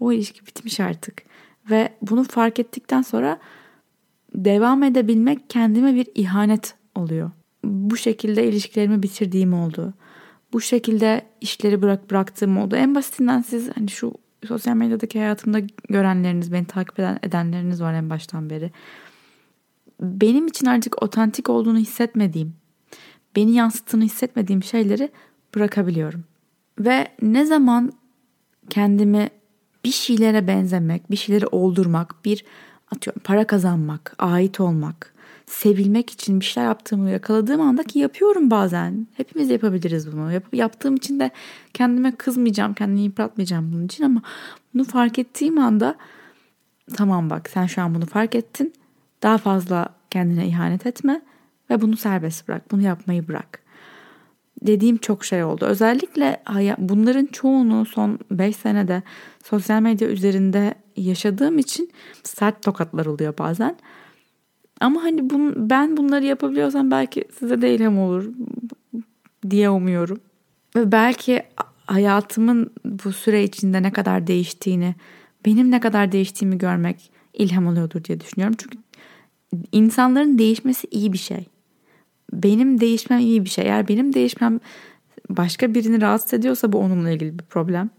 [0.00, 1.22] O ilişki bitmiş artık.
[1.70, 3.38] Ve bunu fark ettikten sonra
[4.34, 7.30] devam edebilmek kendime bir ihanet oluyor.
[7.64, 9.94] Bu şekilde ilişkilerimi bitirdiğim oldu.
[10.52, 12.76] Bu şekilde işleri bırak bıraktığım oldu.
[12.76, 14.14] En basitinden siz hani şu
[14.46, 18.70] sosyal medyadaki hayatımda görenleriniz, beni takip eden edenleriniz var en baştan beri.
[20.00, 22.54] Benim için artık otantik olduğunu hissetmediğim,
[23.36, 25.10] beni yansıttığını hissetmediğim şeyleri
[25.54, 26.24] bırakabiliyorum.
[26.78, 27.92] Ve ne zaman
[28.70, 29.28] kendimi
[29.84, 32.44] bir şeylere benzemek, bir şeyleri oldurmak, bir
[32.94, 35.14] atıyorum para kazanmak, ait olmak,
[35.46, 39.06] sevilmek için bir şeyler yaptığımı yakaladığım anda ki yapıyorum bazen.
[39.14, 40.32] Hepimiz yapabiliriz bunu.
[40.32, 41.30] Yap, yaptığım için de
[41.74, 44.22] kendime kızmayacağım, kendimi yıpratmayacağım bunun için ama
[44.74, 45.96] bunu fark ettiğim anda
[46.94, 48.72] tamam bak sen şu an bunu fark ettin.
[49.22, 51.22] Daha fazla kendine ihanet etme
[51.70, 52.70] ve bunu serbest bırak.
[52.70, 53.62] Bunu yapmayı bırak.
[54.62, 55.64] Dediğim çok şey oldu.
[55.64, 56.42] Özellikle
[56.78, 59.02] bunların çoğunu son 5 senede
[59.44, 61.90] sosyal medya üzerinde yaşadığım için
[62.22, 63.76] sert tokatlar oluyor bazen.
[64.80, 68.30] Ama hani bun, ben bunları yapabiliyorsam belki size de ilham olur
[69.50, 70.20] diye umuyorum.
[70.76, 71.42] Ve belki
[71.86, 74.94] hayatımın bu süre içinde ne kadar değiştiğini,
[75.46, 78.56] benim ne kadar değiştiğimi görmek ilham oluyordur diye düşünüyorum.
[78.58, 78.78] Çünkü
[79.72, 81.46] insanların değişmesi iyi bir şey.
[82.32, 83.64] Benim değişmem iyi bir şey.
[83.64, 84.60] Eğer benim değişmem
[85.30, 87.90] başka birini rahatsız ediyorsa bu onunla ilgili bir problem.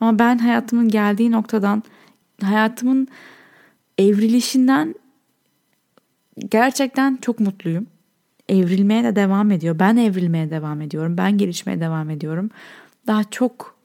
[0.00, 1.82] Ama ben hayatımın geldiği noktadan,
[2.42, 3.08] hayatımın
[3.98, 4.94] evrilişinden
[6.48, 7.86] gerçekten çok mutluyum.
[8.48, 9.78] Evrilmeye de devam ediyor.
[9.78, 11.16] Ben evrilmeye devam ediyorum.
[11.18, 12.50] Ben gelişmeye devam ediyorum.
[13.06, 13.78] Daha çok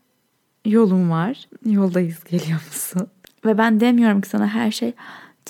[0.66, 1.50] yolum var.
[1.66, 3.08] Yoldayız geliyor musun?
[3.46, 4.94] Ve ben demiyorum ki sana her şey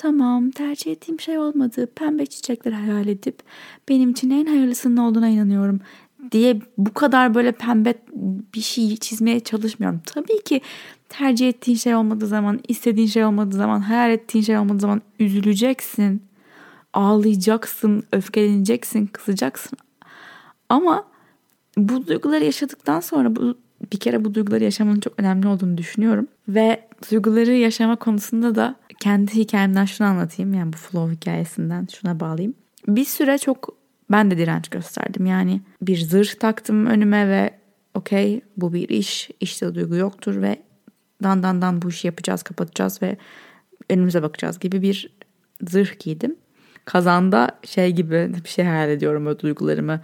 [0.00, 1.86] tamam tercih ettiğim şey olmadı.
[1.94, 3.42] Pembe çiçekler hayal edip
[3.88, 5.80] benim için en hayırlısının olduğuna inanıyorum
[6.32, 7.94] diye bu kadar böyle pembe
[8.54, 10.00] bir şey çizmeye çalışmıyorum.
[10.06, 10.60] Tabii ki
[11.08, 16.22] tercih ettiğin şey olmadığı zaman, istediğin şey olmadığı zaman, hayal ettiğin şey olmadığı zaman üzüleceksin
[16.92, 19.78] ağlayacaksın, öfkeleneceksin, kızacaksın.
[20.68, 21.04] Ama
[21.76, 23.54] bu duyguları yaşadıktan sonra bu
[23.92, 26.28] bir kere bu duyguları yaşamanın çok önemli olduğunu düşünüyorum.
[26.48, 30.54] Ve duyguları yaşama konusunda da kendi hikayemden şunu anlatayım.
[30.54, 32.54] Yani bu flow hikayesinden şuna bağlayayım.
[32.88, 33.76] Bir süre çok
[34.10, 35.26] ben de direnç gösterdim.
[35.26, 37.50] Yani bir zırh taktım önüme ve
[37.94, 39.30] okey bu bir iş.
[39.40, 40.56] İşte duygu yoktur ve
[41.22, 43.16] dan dan dan bu işi yapacağız, kapatacağız ve
[43.90, 45.16] önümüze bakacağız gibi bir
[45.68, 46.36] zırh giydim
[46.84, 50.00] kazanda şey gibi bir şey hayal ediyorum o duygularımı.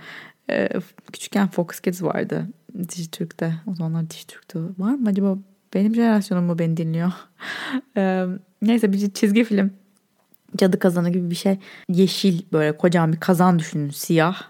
[0.50, 0.68] Ee,
[1.12, 2.46] küçükken Fox Kids vardı
[2.78, 3.54] Dijitürk'te.
[3.66, 5.38] O zamanlar Dijitürk'te var mı acaba?
[5.74, 7.12] Benim jenerasyonum mu beni dinliyor?
[8.62, 9.70] neyse bir çizgi film.
[10.56, 11.58] Cadı kazanı gibi bir şey.
[11.88, 13.90] Yeşil böyle kocaman bir kazan düşünün.
[13.90, 14.42] Siyah,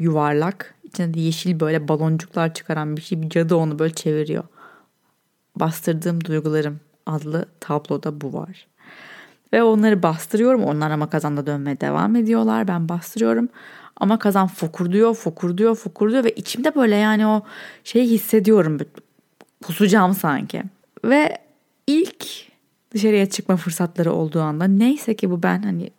[0.00, 0.74] yuvarlak.
[0.84, 3.22] İçinde de yeşil böyle baloncuklar çıkaran bir şey.
[3.22, 4.44] Bir cadı onu böyle çeviriyor.
[5.56, 8.66] Bastırdığım duygularım adlı tabloda bu var.
[9.52, 10.64] Ve onları bastırıyorum.
[10.64, 12.68] Onlar ama kazanda dönmeye devam ediyorlar.
[12.68, 13.48] Ben bastırıyorum.
[13.96, 17.42] Ama kazan fokurduyor, fokurduyor, fokurduyor ve içimde böyle yani o
[17.84, 18.78] şeyi hissediyorum.
[19.64, 20.62] Kusacağım sanki.
[21.04, 21.38] Ve
[21.86, 22.26] ilk
[22.94, 25.90] dışarıya çıkma fırsatları olduğu anda neyse ki bu ben hani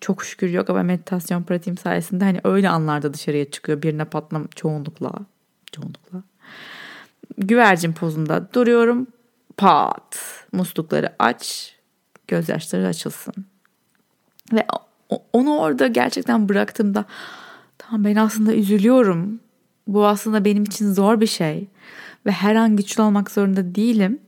[0.00, 3.82] çok şükür yoga ve meditasyon pratiğim sayesinde hani öyle anlarda dışarıya çıkıyor.
[3.82, 5.12] Birine patlam çoğunlukla.
[5.72, 6.22] Çoğunlukla.
[7.38, 9.06] Güvercin pozunda duruyorum.
[9.56, 10.18] Pat.
[10.52, 11.74] Muslukları aç
[12.28, 13.34] gözyaşları açılsın.
[14.52, 14.66] Ve
[15.32, 17.04] onu orada gerçekten bıraktığımda
[17.78, 19.40] tamam ben aslında üzülüyorum.
[19.86, 21.68] Bu aslında benim için zor bir şey.
[22.26, 24.18] Ve her an güçlü olmak zorunda değilim.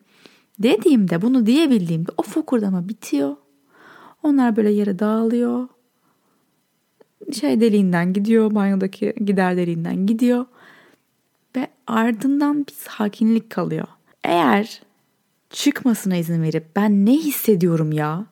[0.58, 3.36] Dediğimde bunu diyebildiğimde o fokurdama bitiyor.
[4.22, 5.68] Onlar böyle yere dağılıyor.
[7.40, 8.54] Şey deliğinden gidiyor.
[8.54, 10.46] Banyodaki gider deliğinden gidiyor.
[11.56, 13.86] Ve ardından bir sakinlik kalıyor.
[14.24, 14.82] Eğer
[15.50, 18.26] çıkmasına izin verip ben ne hissediyorum ya?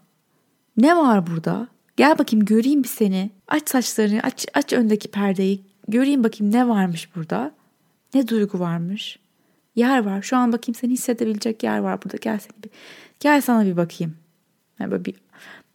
[0.76, 1.68] Ne var burada?
[1.96, 3.30] Gel bakayım göreyim bir seni.
[3.48, 5.62] Aç saçlarını, aç, aç öndeki perdeyi.
[5.88, 7.54] Göreyim bakayım ne varmış burada.
[8.14, 9.18] Ne duygu varmış.
[9.76, 10.22] Yer var.
[10.22, 12.16] Şu an bakayım seni hissedebilecek yer var burada.
[12.16, 12.70] Gel seni bir,
[13.20, 14.16] gel sana bir bakayım.
[14.78, 15.14] Yani böyle bir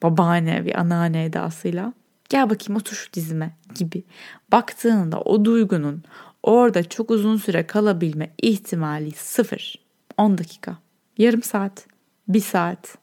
[0.03, 1.93] babaanne, bir anneanne edasıyla.
[2.29, 4.03] Gel bakayım otur şu dizime gibi.
[4.51, 6.03] Baktığında o duygunun
[6.43, 9.75] orada çok uzun süre kalabilme ihtimali sıfır.
[10.17, 10.77] 10 dakika
[11.17, 11.87] yarım saat,
[12.27, 12.97] bir saat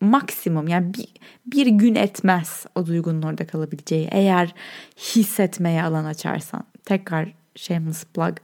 [0.00, 1.08] maksimum yani bir,
[1.46, 4.08] bir gün etmez o duygunun orada kalabileceği.
[4.10, 4.54] Eğer
[4.96, 8.36] hissetmeye alan açarsan tekrar shameless plug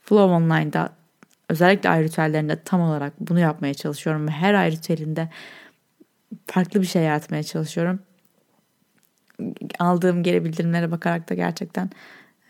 [0.00, 0.92] Flow Online'da
[1.48, 5.28] özellikle ay ritüellerinde tam olarak bunu yapmaya çalışıyorum ve her ay ritüelinde
[6.46, 7.98] farklı bir şey yaratmaya çalışıyorum.
[9.78, 11.90] Aldığım geri bildirimlere bakarak da gerçekten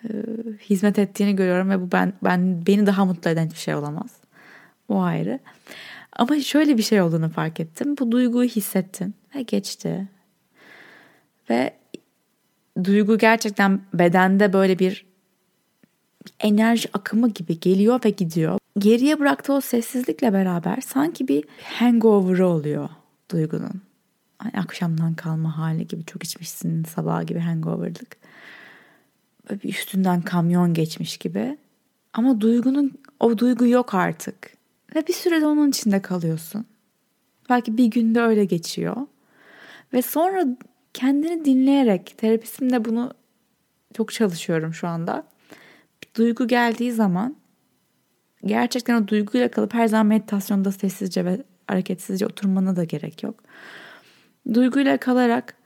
[0.04, 0.08] e,
[0.60, 4.10] hizmet ettiğini görüyorum ve bu ben ben beni daha mutlu eden hiçbir şey olamaz.
[4.88, 5.38] O ayrı.
[6.16, 7.96] Ama şöyle bir şey olduğunu fark ettim.
[7.98, 10.08] Bu duyguyu hissettin ve geçti.
[11.50, 11.74] Ve
[12.84, 15.06] duygu gerçekten bedende böyle bir
[16.40, 18.58] enerji akımı gibi geliyor ve gidiyor.
[18.78, 21.44] Geriye bıraktığı o sessizlikle beraber sanki bir
[21.78, 22.88] hangover oluyor
[23.30, 23.82] duygunun.
[24.38, 28.16] Hani akşamdan kalma hali gibi çok içmişsin sabah gibi hangoverlık.
[29.50, 31.58] Böyle bir üstünden kamyon geçmiş gibi.
[32.12, 34.53] Ama duygunun o duygu yok artık.
[34.94, 36.66] Ve bir sürede onun içinde kalıyorsun.
[37.50, 38.96] Belki bir günde öyle geçiyor.
[39.92, 40.46] Ve sonra
[40.94, 43.14] kendini dinleyerek terapistimde bunu
[43.94, 45.26] çok çalışıyorum şu anda.
[46.02, 47.36] Bir duygu geldiği zaman
[48.44, 53.40] gerçekten o duyguyla kalıp her zaman meditasyonda sessizce ve hareketsizce oturmana da gerek yok.
[54.54, 55.56] Duyguyla kalarak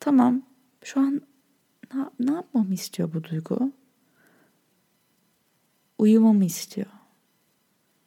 [0.00, 0.42] tamam
[0.84, 1.20] şu an
[1.94, 3.72] ne, ne yapmamı istiyor bu duygu?
[5.98, 6.97] Uyumamı istiyor.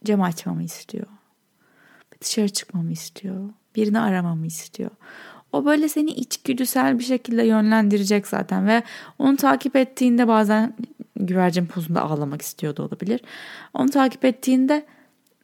[0.05, 1.07] Cam açmamı istiyor.
[2.21, 3.49] Dışarı çıkmamı istiyor.
[3.75, 4.91] Birini aramamı istiyor.
[5.53, 8.83] O böyle seni içgüdüsel bir şekilde yönlendirecek zaten ve
[9.19, 10.73] onu takip ettiğinde bazen
[11.15, 13.21] güvercin pozunda ağlamak istiyordu olabilir.
[13.73, 14.85] Onu takip ettiğinde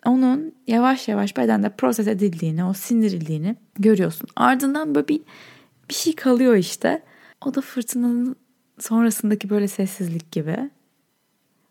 [0.05, 4.27] onun yavaş yavaş bedende proses edildiğini, o sindirildiğini görüyorsun.
[4.35, 5.21] Ardından böyle bir,
[5.89, 7.03] bir şey kalıyor işte.
[7.45, 8.35] O da fırtınanın
[8.79, 10.69] sonrasındaki böyle sessizlik gibi.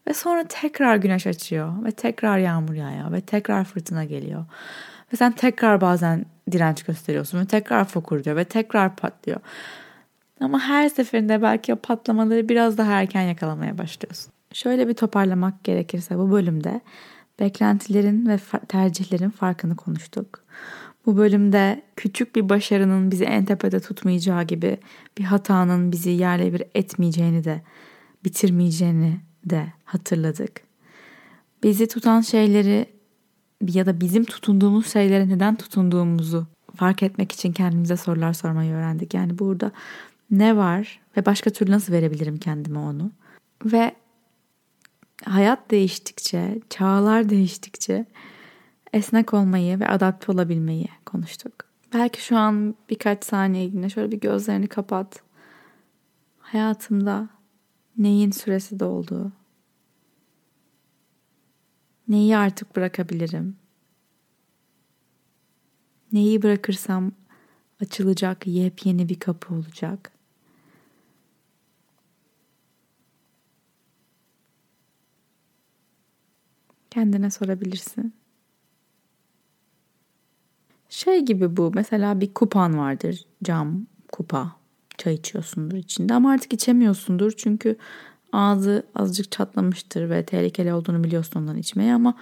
[0.09, 4.45] Ve sonra tekrar güneş açıyor ve tekrar yağmur yağıyor ve tekrar fırtına geliyor.
[5.13, 9.41] Ve sen tekrar bazen direnç gösteriyorsun ve tekrar fokur diyor ve tekrar patlıyor.
[10.41, 14.33] Ama her seferinde belki o patlamaları biraz daha erken yakalamaya başlıyorsun.
[14.53, 16.81] Şöyle bir toparlamak gerekirse bu bölümde
[17.41, 18.39] beklentilerin ve
[18.69, 20.45] tercihlerin farkını konuştuk.
[21.07, 24.79] Bu bölümde küçük bir başarının bizi en tepede tutmayacağı gibi
[25.19, 27.63] bir hatanın bizi yerle bir etmeyeceğini de
[28.25, 30.61] bitirmeyeceğini de hatırladık.
[31.63, 32.87] Bizi tutan şeyleri
[33.69, 39.15] ya da bizim tutunduğumuz şeylere neden tutunduğumuzu fark etmek için kendimize sorular sormayı öğrendik.
[39.15, 39.73] Yani burada
[40.31, 43.11] ne var ve başka türlü nasıl verebilirim kendime onu?
[43.65, 43.95] Ve
[45.25, 48.07] hayat değiştikçe, çağlar değiştikçe
[48.93, 51.53] esnek olmayı ve adapte olabilmeyi konuştuk.
[51.95, 55.23] Belki şu an birkaç saniye şöyle bir gözlerini kapat.
[56.39, 57.29] Hayatımda
[57.99, 59.33] neyin süresi dolduğu,
[62.09, 63.57] neyi artık bırakabilirim,
[66.13, 67.13] neyi bırakırsam
[67.81, 70.13] açılacak yepyeni bir kapı olacak.
[76.91, 78.15] Kendine sorabilirsin.
[80.89, 84.57] Şey gibi bu mesela bir kupan vardır cam kupa
[84.99, 87.77] çay içiyorsundur içinde ama artık içemiyorsundur çünkü
[88.33, 92.15] ağzı azıcık çatlamıştır ve tehlikeli olduğunu biliyorsun ondan içmeye ama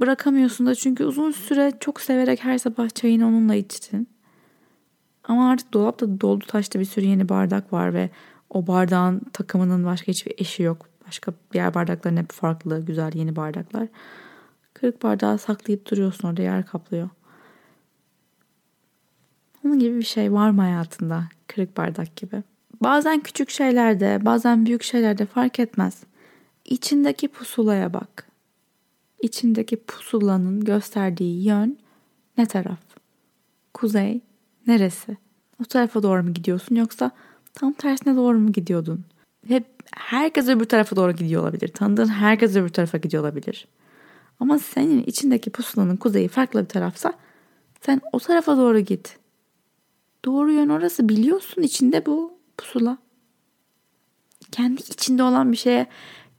[0.00, 4.08] bırakamıyorsun da çünkü uzun süre çok severek her sabah çayını onunla içtin.
[5.24, 8.10] Ama artık dolapta doldu taştı bir sürü yeni bardak var ve
[8.50, 10.88] o bardağın takımının başka hiçbir eşi yok.
[11.06, 13.88] Başka diğer bardakların hep farklı, güzel yeni bardaklar.
[14.74, 17.08] Kırık bardağı saklayıp duruyorsun orada yer kaplıyor.
[19.64, 21.24] Onun gibi bir şey var mı hayatında?
[21.48, 22.42] Kırık bardak gibi.
[22.82, 26.02] Bazen küçük şeylerde, bazen büyük şeylerde fark etmez.
[26.64, 28.28] İçindeki pusulaya bak.
[29.20, 31.78] İçindeki pusulanın gösterdiği yön
[32.38, 32.78] ne taraf?
[33.74, 34.20] Kuzey
[34.66, 35.16] neresi?
[35.62, 37.10] O tarafa doğru mu gidiyorsun yoksa
[37.54, 39.04] tam tersine doğru mu gidiyordun?
[39.48, 39.64] Hep
[39.96, 41.68] herkes öbür tarafa doğru gidiyor olabilir.
[41.68, 43.68] Tanıdığın herkes öbür tarafa gidiyor olabilir.
[44.40, 47.12] Ama senin içindeki pusulanın kuzeyi farklı bir tarafsa
[47.80, 49.18] sen o tarafa doğru git.
[50.24, 52.98] Doğru yön orası biliyorsun içinde bu pusula.
[54.52, 55.86] Kendi içinde olan bir şeye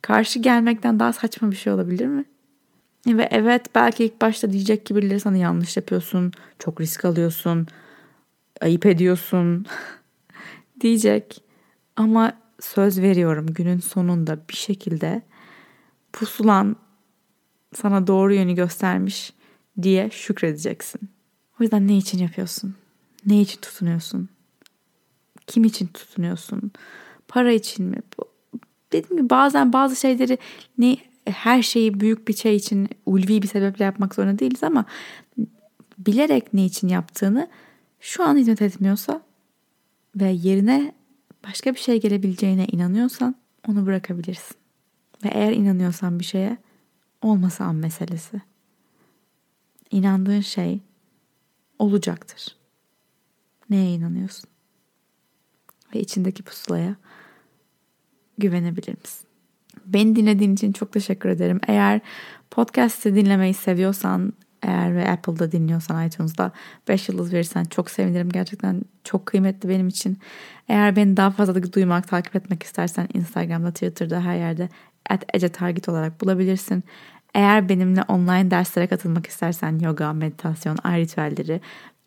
[0.01, 2.25] karşı gelmekten daha saçma bir şey olabilir mi?
[3.07, 7.67] Ve evet belki ilk başta diyecek ki birileri sana yanlış yapıyorsun, çok risk alıyorsun,
[8.61, 9.65] ayıp ediyorsun
[10.82, 11.43] diyecek.
[11.95, 15.21] Ama söz veriyorum günün sonunda bir şekilde
[16.13, 16.75] pusulan
[17.73, 19.34] sana doğru yönü göstermiş
[19.82, 21.01] diye şükredeceksin.
[21.59, 22.75] O yüzden ne için yapıyorsun?
[23.30, 24.30] Ne için tutunuyorsun?
[25.47, 26.71] Kim için tutunuyorsun?
[27.27, 27.97] Para için mi?
[28.91, 30.38] Dediğim gibi bazen bazı şeyleri
[30.77, 34.86] ne her şeyi büyük bir şey için ulvi bir sebeple yapmak zorunda değiliz ama
[35.97, 37.47] bilerek ne için yaptığını
[37.99, 39.21] şu an hizmet etmiyorsa
[40.15, 40.93] ve yerine
[41.47, 43.36] başka bir şey gelebileceğine inanıyorsan
[43.67, 44.57] onu bırakabilirsin.
[45.23, 46.57] Ve eğer inanıyorsan bir şeye
[47.21, 48.41] olması an meselesi.
[49.91, 50.80] İnandığın şey
[51.80, 52.59] olacaktır.
[53.70, 54.49] Neye inanıyorsun?
[55.95, 56.95] Ve içindeki pusulaya
[58.38, 59.28] güvenebilir misin?
[59.86, 61.59] Beni dinlediğin için çok teşekkür ederim.
[61.67, 62.01] Eğer
[62.51, 66.51] podcast'ı dinlemeyi seviyorsan eğer ve Apple'da dinliyorsan iTunes'da
[66.88, 68.30] 5 yıldız verirsen çok sevinirim.
[68.30, 70.17] Gerçekten çok kıymetli benim için.
[70.67, 74.70] Eğer beni daha fazla duymak, takip etmek istersen Instagram'da, Twitter'da her yerde
[75.09, 76.84] at Ece Target olarak bulabilirsin.
[77.34, 81.61] Eğer benimle online derslere katılmak istersen yoga, meditasyon, ay ritüelleri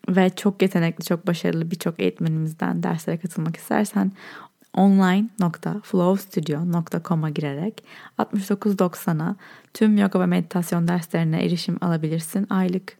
[0.09, 4.11] ve çok yetenekli, çok başarılı birçok eğitmenimizden derslere katılmak istersen
[4.73, 7.83] online.flowstudio.com'a girerek
[8.17, 9.35] 69.90'a
[9.73, 12.97] tüm yoga ve meditasyon derslerine erişim alabilirsin aylık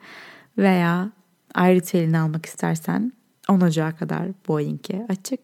[0.58, 1.12] veya
[1.54, 3.14] ayrı ritüelini almak istersen
[3.50, 5.42] 10 Ocağı kadar ayınki açık.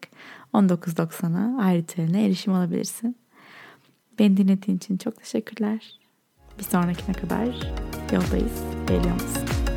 [0.54, 3.16] 19.90'a ayrı ritüeline erişim alabilirsin.
[4.18, 5.98] Beni dinlediğin için çok teşekkürler.
[6.58, 7.46] Bir sonrakine kadar
[8.12, 8.62] yoldayız.
[8.88, 9.69] Geliyor musun?